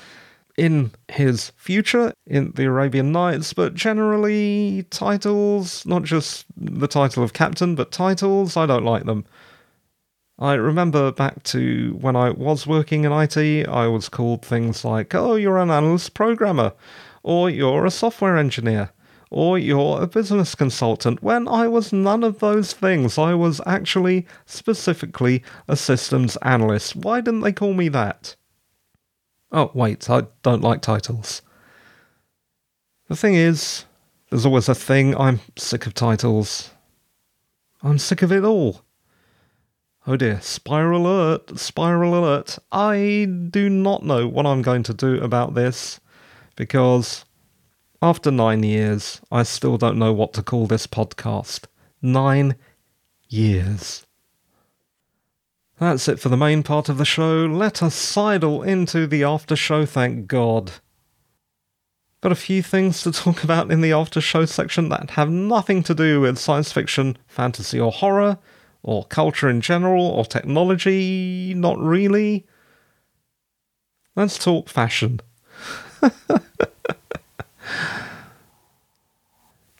in 0.57 0.91
his 1.09 1.51
future 1.57 2.13
in 2.27 2.51
the 2.55 2.65
Arabian 2.65 3.11
Nights, 3.11 3.53
but 3.53 3.73
generally, 3.73 4.85
titles, 4.91 5.85
not 5.85 6.03
just 6.03 6.45
the 6.55 6.87
title 6.87 7.23
of 7.23 7.33
Captain, 7.33 7.73
but 7.73 7.91
titles, 7.91 8.55
I 8.55 8.67
don't 8.67 8.85
like 8.85 9.05
them. 9.05 9.25
I 10.39 10.53
remember 10.53 11.11
back 11.11 11.43
to 11.43 11.97
when 11.99 12.15
I 12.15 12.31
was 12.31 12.67
working 12.67 13.05
in 13.05 13.11
IT, 13.11 13.67
I 13.67 13.87
was 13.87 14.09
called 14.09 14.43
things 14.43 14.83
like, 14.83 15.13
oh, 15.15 15.35
you're 15.35 15.59
an 15.59 15.71
analyst 15.71 16.13
programmer, 16.13 16.73
or 17.23 17.49
you're 17.49 17.85
a 17.85 17.91
software 17.91 18.37
engineer, 18.37 18.91
or 19.31 19.57
you're 19.57 20.01
a 20.01 20.07
business 20.07 20.53
consultant, 20.53 21.23
when 21.23 21.47
I 21.47 21.67
was 21.67 21.91
none 21.91 22.23
of 22.23 22.39
those 22.39 22.73
things. 22.73 23.17
I 23.17 23.33
was 23.33 23.59
actually 23.65 24.27
specifically 24.45 25.43
a 25.67 25.75
systems 25.75 26.35
analyst. 26.43 26.95
Why 26.95 27.21
didn't 27.21 27.41
they 27.41 27.53
call 27.53 27.73
me 27.73 27.89
that? 27.89 28.35
Oh, 29.51 29.71
wait, 29.73 30.09
I 30.09 30.23
don't 30.41 30.61
like 30.61 30.81
titles. 30.81 31.41
The 33.07 33.15
thing 33.15 33.35
is, 33.35 33.85
there's 34.29 34.45
always 34.45 34.69
a 34.69 34.75
thing. 34.75 35.15
I'm 35.15 35.39
sick 35.57 35.85
of 35.85 35.93
titles. 35.93 36.71
I'm 37.81 37.99
sick 37.99 38.21
of 38.21 38.31
it 38.31 38.43
all. 38.43 38.81
Oh 40.05 40.17
dear, 40.17 40.41
spiral 40.41 41.07
alert, 41.07 41.57
spiral 41.57 42.17
alert. 42.17 42.57
I 42.71 43.27
do 43.49 43.69
not 43.69 44.03
know 44.03 44.27
what 44.27 44.45
I'm 44.45 44.61
going 44.61 44.83
to 44.83 44.93
do 44.93 45.21
about 45.21 45.53
this 45.53 45.99
because 46.55 47.25
after 48.01 48.31
nine 48.31 48.63
years, 48.63 49.21
I 49.31 49.43
still 49.43 49.77
don't 49.77 49.97
know 49.97 50.13
what 50.13 50.33
to 50.33 50.43
call 50.43 50.67
this 50.67 50.87
podcast. 50.87 51.65
Nine 52.01 52.55
years. 53.29 54.05
That's 55.79 56.07
it 56.07 56.19
for 56.19 56.29
the 56.29 56.37
main 56.37 56.63
part 56.63 56.89
of 56.89 56.97
the 56.97 57.05
show. 57.05 57.45
Let 57.45 57.81
us 57.81 57.95
sidle 57.95 58.61
into 58.61 59.07
the 59.07 59.23
after 59.23 59.55
show, 59.55 59.85
thank 59.85 60.27
God. 60.27 60.73
Got 62.21 62.31
a 62.31 62.35
few 62.35 62.61
things 62.61 63.01
to 63.03 63.11
talk 63.13 63.43
about 63.43 63.71
in 63.71 63.81
the 63.81 63.91
after 63.91 64.21
show 64.21 64.45
section 64.45 64.89
that 64.89 65.11
have 65.11 65.29
nothing 65.29 65.83
to 65.83 65.95
do 65.95 66.21
with 66.21 66.37
science 66.37 66.71
fiction, 66.71 67.17
fantasy, 67.27 67.79
or 67.79 67.91
horror 67.91 68.37
or 68.83 69.05
culture 69.05 69.49
in 69.49 69.61
general, 69.61 70.05
or 70.05 70.25
technology? 70.25 71.53
Not 71.53 71.79
really. 71.79 72.45
Let's 74.15 74.37
talk 74.37 74.67
fashion. 74.67 75.21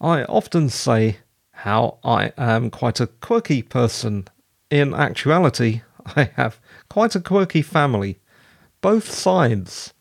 I 0.02 0.24
often 0.24 0.70
say 0.70 1.18
how 1.52 1.98
I 2.04 2.34
am 2.38 2.70
quite 2.70 3.00
a 3.00 3.08
quirky 3.08 3.62
person. 3.62 4.28
In 4.70 4.94
actuality, 4.94 5.82
I 6.16 6.32
have 6.36 6.60
quite 6.90 7.16
a 7.16 7.22
quirky 7.22 7.62
family. 7.62 8.20
Both 8.82 9.12
sides. 9.12 9.94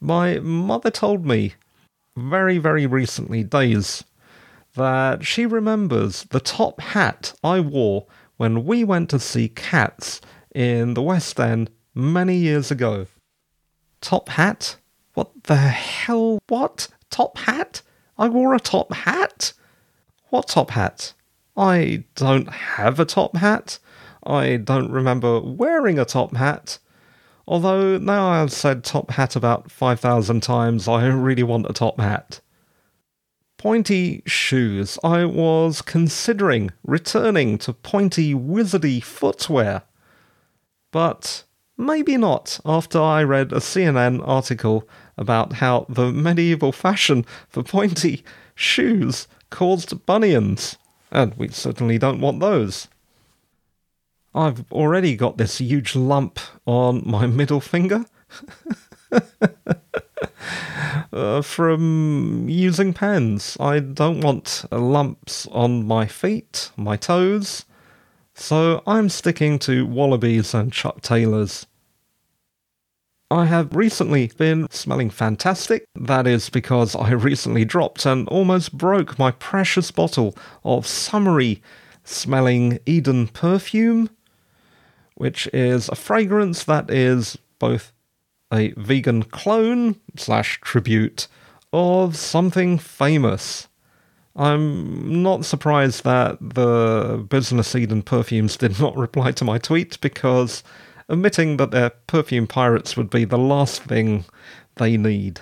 My 0.00 0.38
mother 0.38 0.90
told 0.90 1.26
me 1.26 1.54
very, 2.16 2.58
very 2.58 2.86
recently, 2.86 3.42
days 3.42 4.04
that 4.74 5.24
she 5.24 5.46
remembers 5.46 6.24
the 6.24 6.40
top 6.40 6.80
hat 6.80 7.32
I 7.42 7.60
wore 7.60 8.06
when 8.36 8.64
we 8.64 8.84
went 8.84 9.10
to 9.10 9.18
see 9.18 9.48
Cats 9.48 10.20
in 10.54 10.94
the 10.94 11.02
West 11.02 11.38
End 11.40 11.70
many 11.94 12.36
years 12.36 12.70
ago. 12.70 13.06
Top 14.00 14.28
hat? 14.30 14.76
What 15.16 15.44
the 15.44 15.56
hell? 15.56 16.38
What? 16.48 16.88
Top 17.10 17.38
hat? 17.38 17.82
I 18.18 18.28
wore 18.28 18.54
a 18.54 18.60
top 18.60 18.92
hat? 18.92 19.52
What 20.28 20.48
top 20.48 20.70
hat? 20.70 21.14
I 21.56 22.04
don't 22.14 22.48
have 22.48 23.00
a 23.00 23.04
top 23.04 23.36
hat. 23.36 23.78
I 24.22 24.56
don't 24.56 24.90
remember 24.90 25.40
wearing 25.40 25.98
a 25.98 26.04
top 26.04 26.36
hat. 26.36 26.78
Although 27.48 27.98
now 27.98 28.28
I've 28.28 28.52
said 28.52 28.84
top 28.84 29.10
hat 29.12 29.36
about 29.36 29.70
5,000 29.70 30.42
times, 30.42 30.86
I 30.86 31.06
really 31.06 31.42
want 31.42 31.70
a 31.70 31.72
top 31.72 31.98
hat 31.98 32.40
pointy 33.66 34.22
shoes, 34.26 34.98
I 35.02 35.24
was 35.24 35.82
considering 35.82 36.70
returning 36.84 37.58
to 37.58 37.72
pointy 37.72 38.32
wizardy 38.34 39.02
footwear. 39.02 39.82
But 40.92 41.44
maybe 41.76 42.16
not 42.16 42.60
after 42.64 43.00
I 43.00 43.22
read 43.24 43.52
a 43.52 43.56
CNN 43.56 44.22
article 44.26 44.88
about 45.16 45.54
how 45.54 45.86
the 45.88 46.12
medieval 46.12 46.72
fashion 46.72 47.24
for 47.48 47.62
pointy 47.62 48.24
shoes 48.54 49.28
caused 49.50 50.04
bunions, 50.06 50.76
and 51.10 51.34
we 51.34 51.48
certainly 51.48 51.98
don't 51.98 52.20
want 52.20 52.40
those. 52.40 52.88
I've 54.34 54.70
already 54.70 55.16
got 55.16 55.38
this 55.38 55.58
huge 55.58 55.96
lump 55.96 56.38
on 56.66 57.02
my 57.06 57.26
middle 57.26 57.60
finger. 57.60 58.04
uh, 61.12 61.42
from 61.42 62.46
using 62.48 62.92
pens. 62.92 63.56
I 63.58 63.80
don't 63.80 64.20
want 64.20 64.64
lumps 64.70 65.46
on 65.50 65.86
my 65.86 66.06
feet, 66.06 66.70
my 66.76 66.96
toes. 66.96 67.64
So 68.34 68.82
I'm 68.86 69.08
sticking 69.08 69.58
to 69.60 69.86
Wallabies 69.86 70.52
and 70.52 70.72
Chuck 70.72 71.00
Taylors. 71.00 71.66
I 73.30 73.46
have 73.46 73.74
recently 73.74 74.28
been 74.36 74.68
smelling 74.70 75.10
fantastic. 75.10 75.84
That 75.96 76.28
is 76.28 76.48
because 76.48 76.94
I 76.94 77.10
recently 77.12 77.64
dropped 77.64 78.06
and 78.06 78.28
almost 78.28 78.76
broke 78.76 79.18
my 79.18 79.32
precious 79.32 79.90
bottle 79.90 80.36
of 80.64 80.86
summery 80.86 81.60
smelling 82.04 82.78
Eden 82.86 83.26
perfume, 83.26 84.10
which 85.16 85.48
is 85.52 85.88
a 85.88 85.96
fragrance 85.96 86.62
that 86.64 86.88
is 86.88 87.36
both 87.58 87.92
a 88.52 88.70
vegan 88.76 89.24
clone 89.24 89.96
slash 90.16 90.60
tribute 90.60 91.26
of 91.72 92.16
something 92.16 92.78
famous. 92.78 93.66
I'm 94.36 95.22
not 95.22 95.44
surprised 95.44 96.04
that 96.04 96.38
the 96.40 97.26
Business 97.28 97.74
Eden 97.74 98.02
perfumes 98.02 98.56
did 98.56 98.78
not 98.80 98.96
reply 98.96 99.32
to 99.32 99.44
my 99.44 99.58
tweet 99.58 100.00
because 100.00 100.62
admitting 101.08 101.56
that 101.56 101.70
they're 101.70 101.90
perfume 101.90 102.46
pirates 102.46 102.96
would 102.96 103.10
be 103.10 103.24
the 103.24 103.38
last 103.38 103.82
thing 103.82 104.24
they 104.76 104.96
need. 104.96 105.40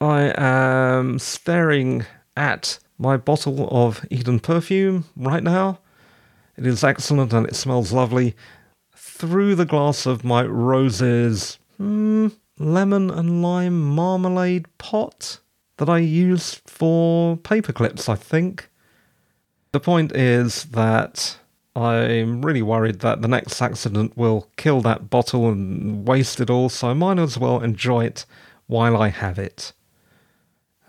I 0.00 0.32
am 0.36 1.18
staring 1.18 2.06
at 2.36 2.78
my 2.98 3.16
bottle 3.16 3.68
of 3.70 4.06
Eden 4.10 4.40
perfume 4.40 5.04
right 5.16 5.42
now. 5.42 5.80
It 6.56 6.66
is 6.66 6.84
excellent 6.84 7.32
and 7.32 7.46
it 7.46 7.56
smells 7.56 7.92
lovely. 7.92 8.36
Through 8.94 9.54
the 9.54 9.66
glass 9.66 10.06
of 10.06 10.24
my 10.24 10.44
roses, 10.44 11.58
hmm, 11.78 12.28
lemon 12.58 13.10
and 13.10 13.42
lime 13.42 13.80
marmalade 13.80 14.66
pot 14.78 15.40
that 15.78 15.88
I 15.88 15.98
use 15.98 16.60
for 16.66 17.36
paper 17.38 17.72
clips, 17.72 18.08
I 18.08 18.14
think. 18.14 18.68
The 19.72 19.80
point 19.80 20.14
is 20.14 20.64
that 20.64 21.38
I'm 21.80 22.42
really 22.42 22.60
worried 22.62 23.00
that 23.00 23.22
the 23.22 23.28
next 23.28 23.62
accident 23.62 24.14
will 24.14 24.48
kill 24.56 24.82
that 24.82 25.08
bottle 25.08 25.48
and 25.48 26.06
waste 26.06 26.38
it 26.38 26.50
all, 26.50 26.68
so 26.68 26.90
I 26.90 26.94
might 26.94 27.18
as 27.18 27.38
well 27.38 27.60
enjoy 27.60 28.04
it 28.04 28.26
while 28.66 29.00
I 29.00 29.08
have 29.08 29.38
it. 29.38 29.72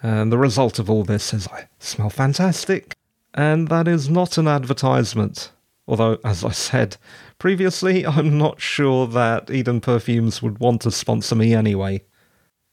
And 0.04 0.32
the 0.32 0.38
result 0.38 0.80
of 0.80 0.90
all 0.90 1.04
this 1.04 1.34
is 1.34 1.48
I 1.48 1.68
smell 1.80 2.10
fantastic, 2.10 2.96
and 3.34 3.70
that 3.70 3.88
is 3.88 4.10
not 4.10 4.38
an 4.38 4.48
advertisement. 4.48 5.52
Although, 5.88 6.20
as 6.26 6.44
I 6.44 6.52
said 6.52 6.98
previously, 7.40 8.06
I'm 8.06 8.38
not 8.38 8.60
sure 8.60 9.08
that 9.08 9.50
Eden 9.50 9.80
Perfumes 9.80 10.42
would 10.42 10.60
want 10.60 10.82
to 10.82 10.92
sponsor 10.92 11.36
me 11.36 11.54
anyway. 11.54 12.04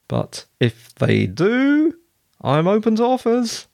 But 0.09 0.45
if 0.59 0.93
they 0.95 1.25
do, 1.25 1.93
I'm 2.41 2.67
open 2.67 2.97
to 2.97 3.03
offers. 3.03 3.67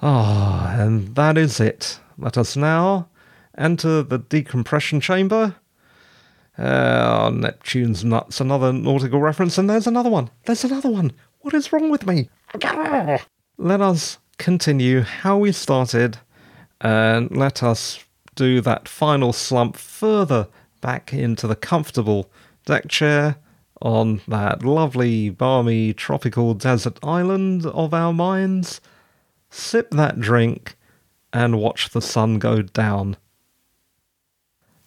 Ah, 0.00 0.74
and 0.78 1.14
that 1.16 1.36
is 1.36 1.58
it. 1.58 1.98
Let 2.18 2.38
us 2.38 2.56
now 2.56 3.08
enter 3.56 4.02
the 4.02 4.18
decompression 4.18 5.00
chamber. 5.00 5.56
Uh, 6.58 7.30
Neptune's 7.32 8.04
nuts, 8.04 8.40
another 8.40 8.72
nautical 8.72 9.20
reference, 9.20 9.56
and 9.58 9.68
there's 9.68 9.86
another 9.86 10.10
one. 10.10 10.30
There's 10.44 10.64
another 10.64 10.90
one. 10.90 11.12
What 11.40 11.54
is 11.54 11.72
wrong 11.72 11.90
with 11.90 12.06
me? 12.06 12.28
Let 13.56 13.80
us 13.80 14.18
continue 14.38 15.00
how 15.00 15.38
we 15.38 15.52
started, 15.52 16.18
and 16.80 17.34
let 17.36 17.62
us 17.62 18.04
do 18.34 18.60
that 18.60 18.88
final 18.88 19.32
slump 19.32 19.76
further 19.76 20.48
back 20.80 21.12
into 21.12 21.46
the 21.46 21.56
comfortable 21.56 22.30
deck 22.66 22.88
chair 22.88 23.36
on 23.80 24.20
that 24.28 24.64
lovely, 24.64 25.30
balmy, 25.30 25.92
tropical 25.92 26.54
desert 26.54 26.98
island 27.02 27.66
of 27.66 27.92
our 27.92 28.12
minds. 28.12 28.80
Sip 29.50 29.90
that 29.90 30.20
drink 30.20 30.76
and 31.32 31.58
watch 31.58 31.90
the 31.90 32.02
sun 32.02 32.38
go 32.38 32.62
down. 32.62 33.16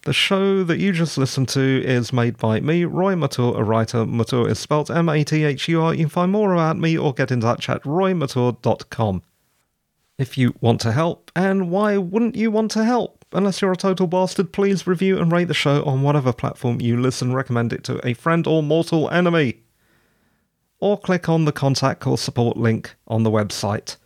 The 0.06 0.12
show 0.12 0.62
that 0.62 0.78
you 0.78 0.92
just 0.92 1.18
listened 1.18 1.48
to 1.48 1.82
is 1.84 2.12
made 2.12 2.38
by 2.38 2.60
me, 2.60 2.84
Roy 2.84 3.16
Mathur, 3.16 3.58
a 3.58 3.64
writer. 3.64 4.06
Mathur 4.06 4.48
is 4.48 4.56
spelled 4.60 4.88
M 4.88 5.08
A 5.08 5.24
T 5.24 5.42
H 5.42 5.66
U 5.68 5.82
R. 5.82 5.92
You 5.92 6.04
can 6.04 6.10
find 6.10 6.30
more 6.30 6.52
about 6.52 6.78
me 6.78 6.96
or 6.96 7.12
get 7.12 7.32
in 7.32 7.40
touch 7.40 7.68
at 7.68 7.82
roymathur.com. 7.82 9.22
If 10.16 10.38
you 10.38 10.54
want 10.60 10.80
to 10.82 10.92
help, 10.92 11.32
and 11.34 11.72
why 11.72 11.96
wouldn't 11.96 12.36
you 12.36 12.52
want 12.52 12.70
to 12.70 12.84
help? 12.84 13.24
Unless 13.32 13.60
you're 13.60 13.72
a 13.72 13.76
total 13.76 14.06
bastard, 14.06 14.52
please 14.52 14.86
review 14.86 15.18
and 15.18 15.32
rate 15.32 15.48
the 15.48 15.54
show 15.54 15.82
on 15.82 16.02
whatever 16.02 16.32
platform 16.32 16.80
you 16.80 17.00
listen. 17.00 17.34
Recommend 17.34 17.72
it 17.72 17.82
to 17.84 18.06
a 18.06 18.14
friend 18.14 18.46
or 18.46 18.62
mortal 18.62 19.10
enemy. 19.10 19.62
Or 20.78 20.96
click 20.96 21.28
on 21.28 21.46
the 21.46 21.52
contact 21.52 22.06
or 22.06 22.16
support 22.16 22.56
link 22.56 22.94
on 23.08 23.24
the 23.24 23.30
website. 23.30 23.96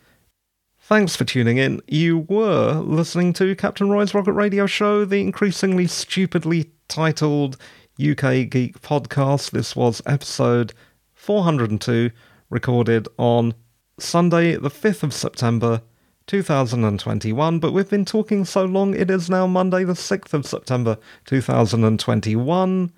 Thanks 0.91 1.15
for 1.15 1.23
tuning 1.23 1.57
in. 1.57 1.79
You 1.87 2.25
were 2.27 2.73
listening 2.73 3.31
to 3.35 3.55
Captain 3.55 3.89
Roy's 3.89 4.13
Rocket 4.13 4.33
Radio 4.33 4.65
Show, 4.65 5.05
the 5.05 5.21
increasingly 5.21 5.87
stupidly 5.87 6.69
titled 6.89 7.55
UK 7.93 8.49
Geek 8.49 8.81
podcast. 8.81 9.51
This 9.51 9.73
was 9.73 10.01
episode 10.05 10.73
402, 11.13 12.11
recorded 12.49 13.07
on 13.17 13.53
Sunday, 13.99 14.57
the 14.57 14.69
5th 14.69 15.03
of 15.03 15.13
September 15.13 15.81
2021. 16.27 17.59
But 17.59 17.71
we've 17.71 17.89
been 17.89 18.03
talking 18.03 18.43
so 18.43 18.65
long, 18.65 18.93
it 18.93 19.09
is 19.09 19.29
now 19.29 19.47
Monday, 19.47 19.85
the 19.85 19.93
6th 19.93 20.33
of 20.33 20.45
September 20.45 20.97
2021. 21.23 22.91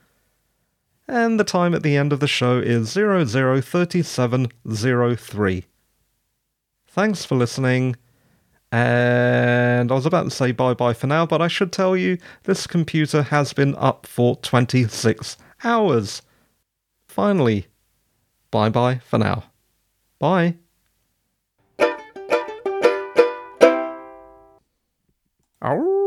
And 1.08 1.40
the 1.40 1.44
time 1.44 1.76
at 1.76 1.84
the 1.84 1.96
end 1.96 2.12
of 2.12 2.22
the 2.22 2.28
show 2.28 2.58
is 2.58 2.96
003703. 2.96 5.66
Thanks 6.94 7.26
for 7.26 7.34
listening. 7.34 7.96
And 8.72 9.92
I 9.92 9.96
was 9.96 10.06
about 10.06 10.26
to 10.26 10.30
say 10.30 10.52
bye 10.52 10.76
bye 10.76 10.94
for 10.94 11.08
now, 11.08 11.26
but 11.26 11.42
I 11.42 11.48
should 11.48 11.72
tell 11.72 11.98
you 11.98 12.20
this 12.44 12.68
computer 12.68 13.24
has 13.24 13.52
been 13.52 13.74
up 13.78 14.06
for 14.06 14.36
26 14.38 15.38
hours. 15.64 16.22
Finally, 17.08 17.66
bye 18.52 18.70
bye 18.70 19.00
for 19.00 19.18
now. 19.18 19.46
Bye. 20.20 20.58
Oh. 25.64 26.03